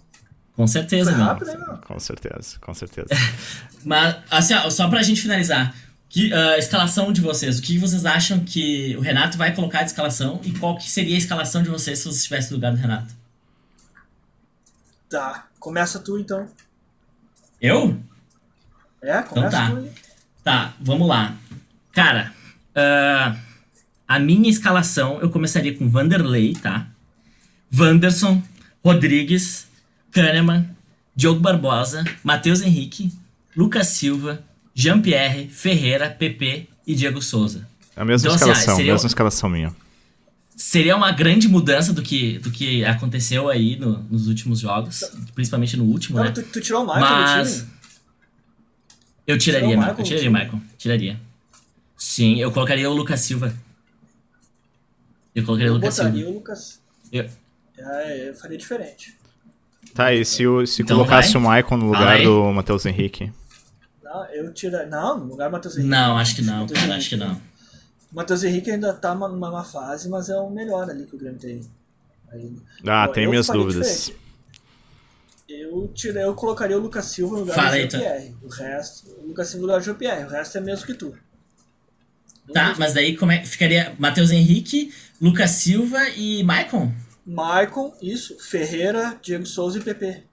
Com 0.56 0.68
certeza, 0.68 1.12
meu. 1.12 1.80
Com 1.88 2.00
certeza, 2.00 2.60
com 2.62 2.74
certeza. 2.74 3.08
Mas, 3.84 4.16
assim, 4.30 4.54
ó, 4.54 4.70
só 4.70 4.88
pra 4.90 5.02
gente 5.02 5.22
finalizar. 5.22 5.74
Que, 6.08 6.32
uh, 6.32 6.60
escalação 6.60 7.12
de 7.12 7.22
vocês. 7.22 7.58
O 7.58 7.62
que 7.62 7.78
vocês 7.78 8.06
acham 8.06 8.42
que 8.42 8.96
o 8.98 9.02
Renato 9.02 9.38
vai 9.38 9.56
colocar 9.56 9.80
de 9.80 9.92
escalação 9.92 10.40
e 10.44 10.52
qual 10.52 10.78
que 10.78 10.92
seria 10.92 11.16
a 11.16 11.18
escalação 11.18 11.64
de 11.64 11.70
vocês 11.70 12.00
se 12.00 12.06
você 12.06 12.18
estivesse 12.18 12.52
no 12.52 12.58
lugar 12.58 12.72
do 12.74 12.78
Renato? 12.78 13.14
Tá, 15.10 15.48
começa 15.60 16.00
tu 16.00 16.20
então. 16.20 16.48
Eu? 17.62 17.98
É, 19.02 19.20
então 19.20 19.50
tá. 19.50 19.68
Aí. 19.68 19.92
Tá, 20.44 20.74
vamos 20.80 21.08
lá. 21.08 21.36
Cara, 21.92 22.34
uh, 22.76 23.38
a 24.08 24.20
minha 24.20 24.50
escalação 24.50 25.20
eu 25.22 25.30
começaria 25.30 25.76
com 25.76 25.90
Vanderlei, 25.90 26.54
tá? 26.56 26.88
Wanderson, 27.78 28.42
Rodrigues, 28.84 29.68
Kahneman, 30.12 30.70
Diogo 31.16 31.40
Barbosa, 31.40 32.04
Matheus 32.24 32.62
Henrique, 32.62 33.12
Lucas 33.56 33.88
Silva, 33.88 34.44
Jean-Pierre, 34.74 35.48
Ferreira, 35.50 36.10
PP 36.10 36.68
e 36.86 36.96
Diego 36.96 37.22
Souza. 37.22 37.68
A 37.96 38.06
mesma 38.06 38.28
então, 38.28 38.36
escalação, 38.36 38.74
assim, 38.74 38.78
seria, 38.78 38.94
mesma 38.94 39.08
escalação 39.08 39.50
minha. 39.50 39.76
Seria 40.56 40.96
uma 40.96 41.12
grande 41.12 41.48
mudança 41.48 41.94
do 41.94 42.02
que, 42.02 42.40
do 42.40 42.52
que 42.52 42.84
aconteceu 42.86 43.50
aí 43.50 43.76
no, 43.78 44.00
nos 44.10 44.28
últimos 44.28 44.60
jogos, 44.60 45.04
principalmente 45.36 45.76
no 45.78 45.84
último, 45.86 46.18
Não, 46.18 46.26
né? 46.26 46.32
Tu, 46.32 46.44
tu, 46.44 46.62
tirou 46.62 46.84
o 46.84 46.86
Michael 46.86 47.02
Mas... 47.02 47.68
Eu 49.26 49.38
tiraria, 49.38 49.78
Michael, 49.78 49.96
eu 49.98 50.04
tiraria 50.04 50.30
o 50.30 50.34
Michael. 50.34 50.62
Tiraria. 50.78 51.20
Sim, 51.98 52.40
eu 52.40 52.52
colocaria 52.52 52.90
o 52.90 52.94
Lucas 52.94 53.20
Silva. 53.20 53.54
Eu 55.36 55.46
colocaria 55.46 55.70
eu 55.70 55.74
o 55.74 55.78
Lucas 55.78 55.94
Silva. 55.96 56.18
o 56.18 56.34
Lucas. 56.34 56.82
Eu... 57.12 57.30
É, 57.78 58.30
eu 58.30 58.36
faria 58.36 58.58
diferente. 58.58 59.18
Tá, 59.94 60.14
e 60.14 60.24
se, 60.24 60.44
se 60.68 60.82
então 60.82 60.98
colocasse 60.98 61.34
vai? 61.34 61.42
o 61.42 61.64
Michael 61.64 61.78
no 61.78 61.86
lugar 61.88 62.24
do 62.24 62.52
Matheus 62.52 62.86
Henrique? 62.86 63.32
Não, 64.04 64.26
eu 64.26 64.54
tiraria. 64.54 64.88
Não, 64.88 65.20
no 65.20 65.26
lugar 65.26 65.50
do 65.50 65.54
Matheus 65.54 65.76
Henrique. 65.78 65.90
Não, 65.90 66.18
acho 66.18 66.36
que 66.36 66.42
não, 66.42 66.68
cara, 66.68 66.96
acho 66.96 67.10
que 67.10 67.16
não. 67.16 67.34
O 68.12 68.16
Matheus 68.16 68.44
Henrique 68.44 68.70
ainda 68.72 68.94
tá 68.94 69.14
numa, 69.14 69.28
numa 69.28 69.64
fase, 69.64 70.10
mas 70.10 70.30
é 70.30 70.38
o 70.38 70.50
melhor 70.50 70.90
ali 70.90 71.06
que 71.06 71.16
o 71.16 71.20
Grêmio 71.20 71.40
tem. 71.40 71.62
Ainda. 72.32 72.62
Ah, 72.86 73.08
tem 73.08 73.28
minhas 73.28 73.48
dúvidas. 73.48 74.12
Eu, 75.60 75.92
tirei, 75.94 76.24
eu 76.24 76.34
colocaria 76.34 76.78
o 76.78 76.82
Lucas 76.82 77.06
Silva 77.06 77.34
no 77.36 77.40
lugar 77.42 77.56
Fala 77.56 77.72
do 77.72 77.92
Jean-Pierre. 77.92 78.36
O 78.42 78.50
resto, 78.50 79.10
o 79.22 79.28
Lucas 79.28 79.48
Silva 79.48 79.62
no 79.62 79.68
lugar 79.68 79.80
do 79.80 79.86
Jean-Pierre. 79.86 80.26
O 80.26 80.30
resto 80.30 80.58
é 80.58 80.62
mesmo 80.62 80.86
que 80.86 80.94
tu. 80.94 81.16
Tá, 82.54 82.76
mas 82.78 82.94
daí 82.94 83.16
como 83.16 83.32
é 83.32 83.38
que 83.38 83.48
ficaria 83.48 83.96
Matheus 83.98 84.32
Henrique, 84.32 84.94
Lucas 85.22 85.52
Silva 85.52 86.10
e 86.10 86.44
Maicon? 86.44 86.92
Maicon, 87.26 87.94
isso. 88.02 88.38
Ferreira, 88.40 89.18
Diego 89.22 89.46
Souza 89.46 89.80
e 89.80 89.82
PP. 89.82 90.24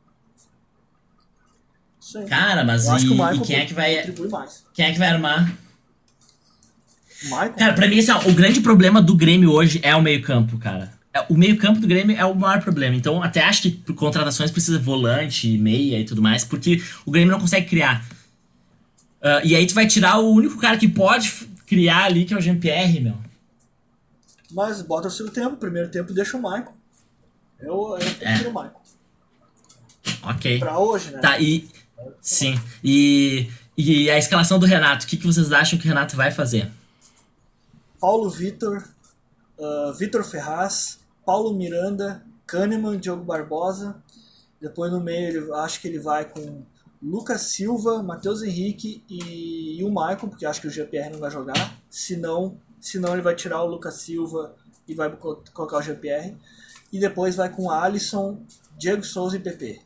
Sim. 2.01 2.27
Cara, 2.27 2.65
mas 2.65 2.87
e, 2.87 3.07
e, 3.07 3.41
quem 3.41 3.57
é 3.57 3.67
que 3.67 3.75
vai. 3.75 4.03
Quem 4.73 4.87
é 4.87 4.93
que 4.93 4.99
vai 4.99 5.09
armar? 5.09 5.53
Michael? 7.25 7.53
Cara, 7.53 7.73
pra 7.75 7.89
mim, 7.89 7.99
assim, 7.99 8.13
ó, 8.13 8.29
o 8.29 8.33
grande 8.33 8.61
problema 8.61 9.03
do 9.03 9.17
Grêmio 9.17 9.51
hoje 9.53 9.81
é 9.83 9.95
o 9.95 10.03
meio-campo, 10.03 10.59
cara. 10.59 10.98
É, 11.19 11.27
o 11.29 11.37
meio-campo 11.37 11.81
do 11.81 11.87
Grêmio 11.87 12.17
é 12.17 12.25
o 12.25 12.35
maior 12.35 12.63
problema. 12.63 12.95
Então, 12.95 13.23
até 13.23 13.43
acho 13.43 13.63
que 13.63 13.71
por 13.71 13.95
contratações 13.95 14.51
precisa 14.51 14.79
volante, 14.79 15.59
meia 15.59 15.99
e 15.99 16.05
tudo 16.05 16.23
mais, 16.23 16.45
porque 16.45 16.83
o 17.05 17.11
Grêmio 17.11 17.33
não 17.33 17.41
consegue 17.41 17.67
criar. 17.67 18.05
Uh, 19.21 19.45
e 19.45 19.57
aí 19.57 19.67
tu 19.67 19.75
vai 19.75 19.87
tirar 19.87 20.19
o 20.19 20.31
único 20.33 20.59
cara 20.59 20.77
que 20.77 20.87
pode 20.87 21.31
criar 21.67 22.05
ali, 22.05 22.25
que 22.25 22.33
é 22.33 22.37
o 22.37 22.41
Jean-Pierre, 22.41 23.01
meu. 23.01 23.17
Mas 24.51 24.81
bota 24.81 25.09
o 25.09 25.11
seu 25.11 25.29
tempo. 25.31 25.57
Primeiro 25.57 25.89
tempo 25.91 26.13
deixa 26.13 26.37
o 26.37 26.43
Michael. 26.43 26.73
Eu, 27.61 27.99
eu 27.99 28.15
prefiro 28.15 28.47
é. 28.47 28.49
o 28.49 28.55
Michael. 28.55 28.83
Ok. 30.23 30.59
Pra 30.61 30.79
hoje, 30.79 31.11
né? 31.11 31.19
Tá, 31.19 31.39
e. 31.39 31.69
Sim. 32.21 32.59
E, 32.83 33.51
e 33.77 34.09
a 34.09 34.17
escalação 34.17 34.59
do 34.59 34.67
Renato, 34.67 35.05
o 35.05 35.09
que, 35.09 35.17
que 35.17 35.27
vocês 35.27 35.51
acham 35.51 35.79
que 35.79 35.85
o 35.85 35.89
Renato 35.89 36.17
vai 36.17 36.31
fazer? 36.31 36.71
Paulo 38.01 38.31
Vitor, 38.31 38.85
uh, 39.59 39.93
Vitor 39.95 40.23
Ferraz, 40.23 40.98
Paulo 41.29 41.53
Miranda, 41.53 42.23
Kahneman, 42.47 42.99
Diogo 42.99 43.23
Barbosa. 43.23 44.03
Depois 44.59 44.91
no 44.91 44.99
meio 44.99 45.29
ele, 45.29 45.53
acho 45.57 45.79
que 45.79 45.87
ele 45.87 45.99
vai 45.99 46.25
com 46.25 46.62
Lucas 47.03 47.43
Silva, 47.43 48.03
Matheus 48.03 48.43
Henrique 48.43 49.05
e, 49.11 49.79
e 49.79 49.85
o 49.85 49.91
Michael, 49.91 50.31
porque 50.31 50.47
acho 50.47 50.62
que 50.62 50.67
o 50.67 50.71
GPR 50.71 51.11
não 51.11 51.19
vai 51.19 51.31
jogar. 51.31 51.75
Se 51.91 52.17
não, 52.17 52.57
se 52.81 52.99
não 52.99 53.12
ele 53.12 53.21
vai 53.21 53.35
tirar 53.35 53.62
o 53.62 53.67
Lucas 53.67 53.97
Silva 53.97 54.55
e 54.88 54.95
vai 54.95 55.11
colocar 55.11 55.77
o 55.77 55.83
GPR. 55.83 56.35
E 56.91 56.99
depois 56.99 57.37
vai 57.37 57.51
com 57.51 57.71
Alisson, 57.71 58.41
Diego 58.79 59.05
Souza 59.05 59.37
e 59.37 59.41
PP. 59.41 59.83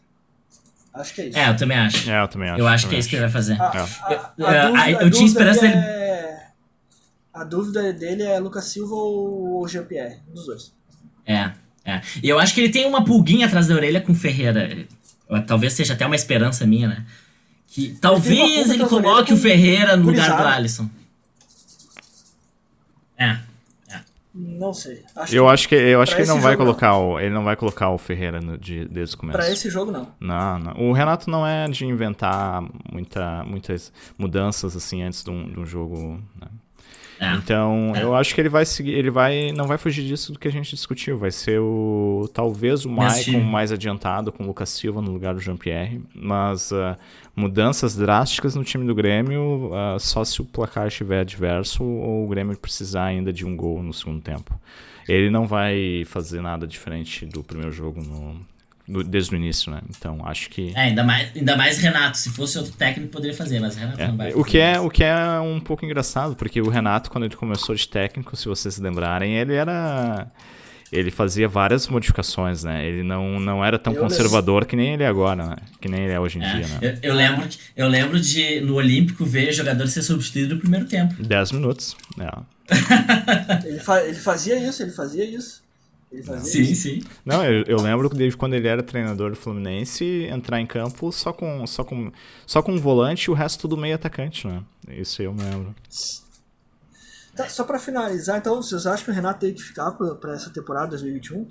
Acho 0.94 1.12
que 1.12 1.22
é 1.22 1.26
isso. 1.26 1.38
É, 1.40 1.48
eu 1.48 1.57
também 1.57 1.76
acho. 1.76 2.09
É, 2.09 2.22
eu 2.22 2.28
também 2.28 2.50
acho. 2.50 2.61
Eu 2.61 2.68
acho 2.68 2.88
que 2.88 2.94
é 2.94 2.98
isso 3.00 3.09
que 3.09 3.16
ele 3.16 3.22
vai 3.22 3.33
fazer. 3.33 3.61
A, 3.61 3.66
a, 3.66 4.83
a, 4.85 4.90
eu, 4.92 5.00
eu 5.00 5.11
tinha 5.11 5.26
esperança 5.26 5.62
dele. 5.62 5.74
É... 5.74 6.46
A 7.35 7.42
dúvida 7.42 7.92
dele 7.92 8.22
é 8.22 8.38
Lucas 8.38 8.66
Silva 8.66 8.94
ou 8.94 9.66
Jean-Pierre, 9.66 10.20
um 10.31 10.35
dos 10.35 10.46
dois. 10.46 10.82
É, 11.26 11.50
é. 11.85 12.00
E 12.22 12.28
eu 12.28 12.38
acho 12.38 12.54
que 12.54 12.61
ele 12.61 12.72
tem 12.72 12.87
uma 12.87 13.04
pulguinha 13.04 13.46
atrás 13.46 13.66
da 13.66 13.74
orelha 13.74 14.00
com 14.00 14.12
o 14.12 14.14
Ferreira. 14.14 14.87
Talvez 15.46 15.72
seja 15.72 15.94
até 15.94 16.06
uma 16.06 16.16
esperança 16.16 16.66
minha, 16.66 16.88
né? 16.88 17.04
Que 17.68 17.96
talvez 18.00 18.70
ele, 18.70 18.85
coloque 18.85 19.32
o 19.32 19.37
Ferreira 19.37 19.96
no 19.96 20.06
lugar 20.06 20.37
do 20.37 20.42
Alisson. 20.42 20.90
É. 23.16 23.38
Não 24.35 24.72
sei. 24.72 25.02
Acho 25.14 25.35
eu 25.35 25.46
acho 25.46 25.68
que 25.68 25.74
eu 25.74 26.00
acho 26.00 26.16
que 26.16 26.22
ele 26.22 26.28
não 26.28 26.40
vai 26.40 26.56
colocar 26.56 26.92
não. 26.92 27.11
o 27.11 27.20
ele 27.20 27.35
não 27.35 27.44
vai 27.44 27.54
colocar 27.54 27.90
o 27.90 27.98
Ferreira 27.98 28.40
no, 28.40 28.56
de, 28.56 28.87
desde 28.87 29.14
o 29.14 29.18
começo. 29.18 29.37
Para 29.37 29.50
esse 29.50 29.68
jogo 29.68 29.92
não. 29.92 30.08
Não, 30.18 30.58
não. 30.58 30.88
O 30.88 30.92
Renato 30.92 31.30
não 31.30 31.46
é 31.46 31.68
de 31.68 31.85
inventar 31.85 32.62
muita, 32.90 33.44
muitas 33.44 33.92
mudanças 34.16 34.74
assim 34.74 35.02
antes 35.02 35.22
de 35.22 35.30
um, 35.30 35.50
de 35.50 35.61
um 35.61 35.66
jogo. 35.66 36.18
Né? 36.40 36.48
É. 37.20 37.35
Então, 37.35 37.92
é. 37.94 38.03
eu 38.03 38.14
acho 38.14 38.35
que 38.35 38.40
ele 38.40 38.48
vai 38.48 38.64
seguir, 38.64 38.92
ele 38.92 39.11
vai, 39.11 39.53
não 39.53 39.66
vai 39.66 39.79
fugir 39.79 40.05
disso 40.05 40.33
do 40.33 40.38
que 40.38 40.48
a 40.48 40.51
gente 40.51 40.70
discutiu. 40.70 41.16
Vai 41.16 41.31
ser 41.31 41.61
o 41.61 42.29
talvez 42.33 42.85
o 42.85 42.90
Maicon 42.90 43.40
mais 43.40 43.70
adiantado 43.70 44.33
com 44.33 44.42
o 44.42 44.46
Lucas 44.46 44.70
Silva 44.70 45.01
no 45.01 45.11
lugar 45.11 45.35
do 45.35 45.40
Jean-Pierre, 45.40 46.01
mas 46.14 46.72
uh, 46.72 46.96
mudanças 47.35 47.94
drásticas 47.94 48.55
no 48.55 48.64
time 48.64 48.85
do 48.85 48.94
Grêmio 48.94 49.70
uh, 49.70 49.98
só 50.01 50.25
se 50.25 50.40
o 50.40 50.44
placar 50.44 50.88
estiver 50.88 51.20
adverso 51.20 51.85
ou 51.85 52.25
o 52.25 52.29
Grêmio 52.29 52.57
precisar 52.57 53.05
ainda 53.05 53.33
de 53.33 53.46
um 53.46 53.57
gol 53.57 53.83
no 53.83 53.92
segundo 53.92 54.20
tempo. 54.20 54.59
Ele 55.09 55.31
não 55.31 55.46
vai 55.46 56.05
fazer 56.07 56.40
nada 56.40 56.66
diferente 56.66 57.27
do 57.27 57.42
primeiro 57.42 57.72
jogo 57.72 58.01
no, 58.03 58.40
desde 58.87 59.35
o 59.35 59.37
início, 59.37 59.71
né? 59.71 59.81
Então 59.88 60.27
acho 60.27 60.51
que. 60.51 60.73
É, 60.75 60.83
ainda 60.83 61.05
mais, 61.05 61.31
ainda 61.35 61.57
mais 61.57 61.79
Renato. 61.79 62.18
Se 62.18 62.31
fosse 62.31 62.59
outro 62.59 62.73
técnico, 62.73 63.12
poderia 63.12 63.37
fazer, 63.37 63.61
mas 63.61 63.77
Renato 63.77 64.01
é, 64.01 64.09
não 64.09 64.16
vai. 64.16 64.33
O 64.35 64.45
que, 64.45 64.59
é, 64.59 64.81
o 64.81 64.90
que 64.90 65.05
é 65.05 65.16
um 65.40 65.61
pouco 65.61 65.85
engraçado, 65.85 66.35
porque 66.35 66.61
o 66.61 66.68
Renato, 66.68 67.11
quando 67.11 67.25
ele 67.25 67.37
começou 67.37 67.75
de 67.75 67.87
técnico, 67.87 68.37
se 68.37 68.47
vocês 68.47 68.75
se 68.75 68.83
lembrarem, 68.83 69.37
ele 69.37 69.55
era. 69.55 70.27
Ele 70.90 71.11
fazia 71.11 71.49
várias 71.49 71.88
modificações, 71.88 72.64
né? 72.64 72.87
Ele 72.87 73.03
não, 73.03 73.40
não 73.40 73.64
era 73.64 73.79
tão 73.79 73.95
eu 73.95 74.01
conservador 74.01 74.66
que 74.66 74.77
nem 74.77 74.92
ele 74.92 75.03
é 75.03 75.07
agora, 75.07 75.47
né? 75.47 75.57
Que 75.81 75.88
nem 75.88 76.03
ele 76.03 76.12
é 76.12 76.21
hoje 76.21 76.38
em 76.38 76.45
é, 76.45 76.55
dia, 76.55 76.66
né? 76.66 76.79
Eu, 76.83 77.11
eu, 77.11 77.14
lembro, 77.14 77.49
eu 77.75 77.88
lembro 77.88 78.21
de, 78.21 78.61
no 78.61 78.75
Olímpico, 78.75 79.25
ver 79.25 79.53
jogador 79.53 79.87
ser 79.88 80.03
substituído 80.03 80.57
no 80.57 80.61
primeiro 80.61 80.85
tempo. 80.85 81.14
10 81.23 81.53
minutos, 81.53 81.97
é. 82.21 83.66
ele, 83.66 83.79
fa 83.79 84.05
ele 84.05 84.18
fazia 84.18 84.59
isso, 84.59 84.83
ele 84.83 84.90
fazia 84.90 85.25
isso. 85.25 85.62
Sim, 86.42 86.61
isso. 86.62 86.83
sim. 86.83 87.03
Não, 87.25 87.44
eu, 87.44 87.64
eu 87.66 87.81
lembro 87.81 88.11
que 88.11 88.16
desde 88.16 88.37
quando 88.37 88.55
ele 88.55 88.68
era 88.68 88.83
treinador 88.83 89.31
do 89.31 89.37
Fluminense, 89.37 90.27
entrar 90.31 90.61
em 90.61 90.66
campo 90.66 91.11
só 91.11 91.33
com, 91.33 91.66
só 91.66 91.83
com, 91.83 92.12
só 92.46 92.62
com 92.62 92.72
um 92.72 92.79
volante 92.79 93.25
e 93.25 93.31
o 93.31 93.35
resto 93.35 93.62
tudo 93.62 93.77
meio 93.77 93.94
atacante, 93.94 94.46
né? 94.46 94.62
Isso 94.88 95.22
eu 95.22 95.33
me 95.33 95.42
lembro. 95.42 95.75
Tá, 97.35 97.48
só 97.48 97.64
para 97.64 97.79
finalizar, 97.79 98.38
então, 98.38 98.62
vocês 98.62 98.87
acham 98.87 99.07
que 99.07 99.11
o 99.11 99.14
Renato 99.14 99.40
tem 99.40 99.55
que 99.55 99.62
ficar 99.62 99.90
para 99.92 100.35
essa 100.35 100.51
temporada 100.51 100.88
2021? 100.88 101.46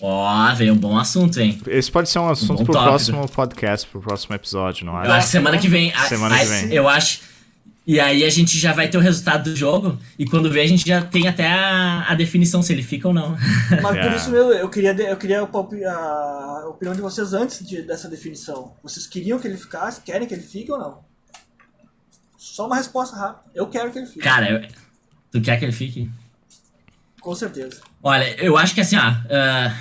Ó, 0.00 0.50
oh, 0.50 0.54
veio 0.54 0.72
um 0.72 0.76
bom 0.76 0.96
assunto, 0.96 1.38
hein? 1.40 1.60
Esse 1.66 1.90
pode 1.90 2.08
ser 2.08 2.20
um 2.20 2.30
assunto 2.30 2.62
um 2.62 2.64
pro 2.64 2.72
tópico. 2.72 2.88
próximo 2.88 3.28
podcast, 3.28 3.86
pro 3.88 4.00
próximo 4.00 4.34
episódio, 4.34 4.86
não 4.86 5.00
é? 5.02 5.06
Eu 5.06 5.12
acho 5.12 5.26
que 5.26 5.32
semana 5.32 5.58
que 5.58 5.68
vem. 5.68 5.92
Semana 6.08 6.36
a, 6.36 6.38
que 6.38 6.44
vem. 6.44 6.72
Eu 6.72 6.88
acho. 6.88 7.20
E 7.88 7.98
aí 7.98 8.22
a 8.22 8.28
gente 8.28 8.58
já 8.58 8.74
vai 8.74 8.86
ter 8.86 8.98
o 8.98 9.00
resultado 9.00 9.44
do 9.44 9.56
jogo. 9.56 9.98
E 10.18 10.26
quando 10.26 10.50
vê, 10.50 10.60
a 10.60 10.66
gente 10.66 10.86
já 10.86 11.00
tem 11.00 11.26
até 11.26 11.46
a, 11.46 12.04
a 12.06 12.14
definição 12.14 12.62
se 12.62 12.70
ele 12.70 12.82
fica 12.82 13.08
ou 13.08 13.14
não. 13.14 13.34
Mas 13.82 13.96
por 13.96 14.12
é. 14.12 14.14
isso 14.14 14.30
mesmo, 14.30 14.52
eu 14.52 14.68
queria, 14.68 14.92
eu 14.92 15.16
queria 15.16 15.40
a, 15.40 15.94
a 15.94 16.68
opinião 16.68 16.94
de 16.94 17.00
vocês 17.00 17.32
antes 17.32 17.66
de, 17.66 17.80
dessa 17.80 18.06
definição. 18.06 18.74
Vocês 18.82 19.06
queriam 19.06 19.38
que 19.38 19.48
ele 19.48 19.56
ficasse? 19.56 20.02
Querem 20.02 20.28
que 20.28 20.34
ele 20.34 20.42
fique 20.42 20.70
ou 20.70 20.78
não? 20.78 20.98
Só 22.36 22.66
uma 22.66 22.76
resposta 22.76 23.16
rápida. 23.16 23.50
Eu 23.54 23.66
quero 23.68 23.90
que 23.90 23.98
ele 24.00 24.06
fique. 24.06 24.20
Cara, 24.20 24.50
eu, 24.50 24.68
tu 25.32 25.40
quer 25.40 25.58
que 25.58 25.64
ele 25.64 25.72
fique? 25.72 26.10
Com 27.22 27.34
certeza. 27.34 27.80
Olha, 28.02 28.34
eu 28.38 28.58
acho 28.58 28.74
que 28.74 28.82
assim, 28.82 28.96
ó. 28.96 29.12
Uh, 29.12 29.74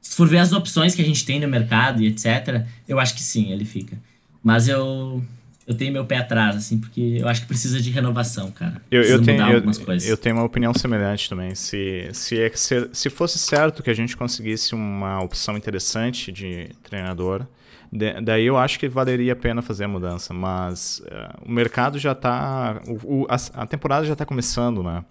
se 0.00 0.14
for 0.14 0.28
ver 0.28 0.38
as 0.38 0.52
opções 0.52 0.94
que 0.94 1.02
a 1.02 1.04
gente 1.04 1.26
tem 1.26 1.40
no 1.40 1.48
mercado 1.48 2.00
e 2.00 2.06
etc., 2.06 2.64
eu 2.86 3.00
acho 3.00 3.12
que 3.12 3.22
sim, 3.22 3.50
ele 3.50 3.64
fica. 3.64 3.98
Mas 4.40 4.68
eu 4.68 5.20
eu 5.66 5.74
tenho 5.74 5.92
meu 5.92 6.04
pé 6.04 6.18
atrás, 6.18 6.56
assim, 6.56 6.78
porque 6.78 7.18
eu 7.20 7.26
acho 7.26 7.40
que 7.40 7.46
precisa 7.46 7.80
de 7.80 7.90
renovação, 7.90 8.50
cara. 8.50 8.82
Eu, 8.90 9.02
eu 9.02 9.22
tenho, 9.22 9.42
eu, 9.48 9.62
eu, 10.06 10.16
tenho 10.16 10.36
uma 10.36 10.44
opinião 10.44 10.74
semelhante 10.74 11.28
também. 11.28 11.54
Se, 11.54 12.10
se, 12.12 12.40
é, 12.40 12.50
se, 12.54 12.90
se 12.92 13.08
fosse 13.08 13.38
certo 13.38 13.82
que 13.82 13.88
a 13.88 13.94
gente 13.94 14.14
conseguisse 14.14 14.74
uma 14.74 15.22
opção 15.22 15.56
interessante 15.56 16.30
de 16.30 16.68
treinador, 16.82 17.46
de, 17.90 18.20
daí 18.20 18.44
eu 18.44 18.58
acho 18.58 18.78
que 18.78 18.88
valeria 18.88 19.32
a 19.32 19.36
pena 19.36 19.62
fazer 19.62 19.84
a 19.84 19.88
mudança. 19.88 20.34
Mas 20.34 20.98
uh, 20.98 21.46
o 21.46 21.50
mercado 21.50 21.98
já 21.98 22.12
está. 22.12 22.82
A, 23.28 23.62
a 23.62 23.66
temporada 23.66 24.04
já 24.04 24.12
está 24.12 24.26
começando, 24.26 24.82
né? 24.82 25.02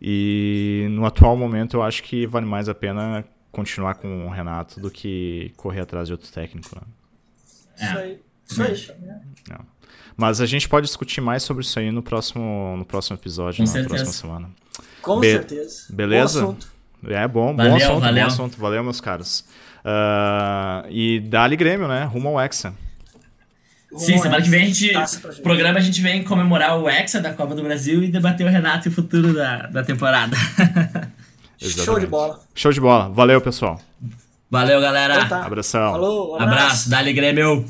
E 0.00 0.86
no 0.90 1.06
atual 1.06 1.34
momento 1.34 1.78
eu 1.78 1.82
acho 1.82 2.02
que 2.02 2.26
vale 2.26 2.44
mais 2.44 2.68
a 2.68 2.74
pena 2.74 3.24
continuar 3.50 3.94
com 3.94 4.26
o 4.26 4.28
Renato 4.28 4.78
do 4.80 4.90
que 4.90 5.50
correr 5.56 5.80
atrás 5.80 6.08
de 6.08 6.12
outro 6.12 6.30
técnico. 6.30 6.76
Né? 6.76 6.82
É. 7.78 7.84
Isso 7.84 7.98
aí. 8.62 8.72
Isso 8.72 8.92
aí. 8.92 8.98
Não. 9.48 9.77
Mas 10.18 10.40
a 10.40 10.46
gente 10.46 10.68
pode 10.68 10.86
discutir 10.86 11.20
mais 11.20 11.44
sobre 11.44 11.64
isso 11.64 11.78
aí 11.78 11.92
no 11.92 12.02
próximo, 12.02 12.76
no 12.76 12.84
próximo 12.84 13.16
episódio, 13.16 13.58
Com 13.58 13.62
na 13.62 13.66
certeza. 13.68 13.88
próxima 13.88 14.12
semana. 14.12 14.50
Com 15.00 15.20
Be 15.20 15.30
certeza. 15.30 15.86
Beleza? 15.88 16.42
Bom 16.42 16.56
é 17.06 17.28
bom, 17.28 17.54
valeu, 17.54 17.70
bom 17.70 17.76
assunto, 17.76 18.00
valeu. 18.00 18.22
bom 18.22 18.26
assunto. 18.26 18.58
Valeu, 18.58 18.84
meus 18.84 19.00
caros. 19.00 19.44
Uh, 19.84 20.88
e 20.90 21.20
dali 21.20 21.56
Grêmio, 21.56 21.86
né? 21.86 22.04
Rumo 22.04 22.30
ao 22.30 22.40
Hexa. 22.40 22.74
Sim, 23.96 24.18
semana 24.18 24.42
que 24.42 24.50
vem 24.50 24.64
a 24.64 24.66
gente. 24.66 24.92
Programa 25.42 25.78
a 25.78 25.80
gente 25.80 26.00
vem 26.02 26.22
comemorar 26.24 26.78
o 26.78 26.88
Hexa 26.88 27.20
da 27.20 27.32
Copa 27.32 27.54
do 27.54 27.62
Brasil 27.62 28.02
e 28.02 28.08
debater 28.08 28.46
o 28.46 28.50
Renato 28.50 28.88
e 28.88 28.90
o 28.90 28.92
futuro 28.92 29.32
da, 29.32 29.68
da 29.68 29.82
temporada. 29.84 30.36
Show 31.58 31.98
de 31.98 32.06
bola. 32.06 32.40
Show 32.54 32.72
de 32.72 32.80
bola. 32.80 33.08
Valeu, 33.08 33.40
pessoal. 33.40 33.80
Valeu, 34.50 34.80
galera. 34.80 35.14
Então 35.16 35.28
tá. 35.28 35.44
Abração. 35.44 35.92
Falou, 35.92 36.34
abraço. 36.34 36.52
abraço. 36.52 36.90
Dali 36.90 37.12
Grêmio. 37.12 37.64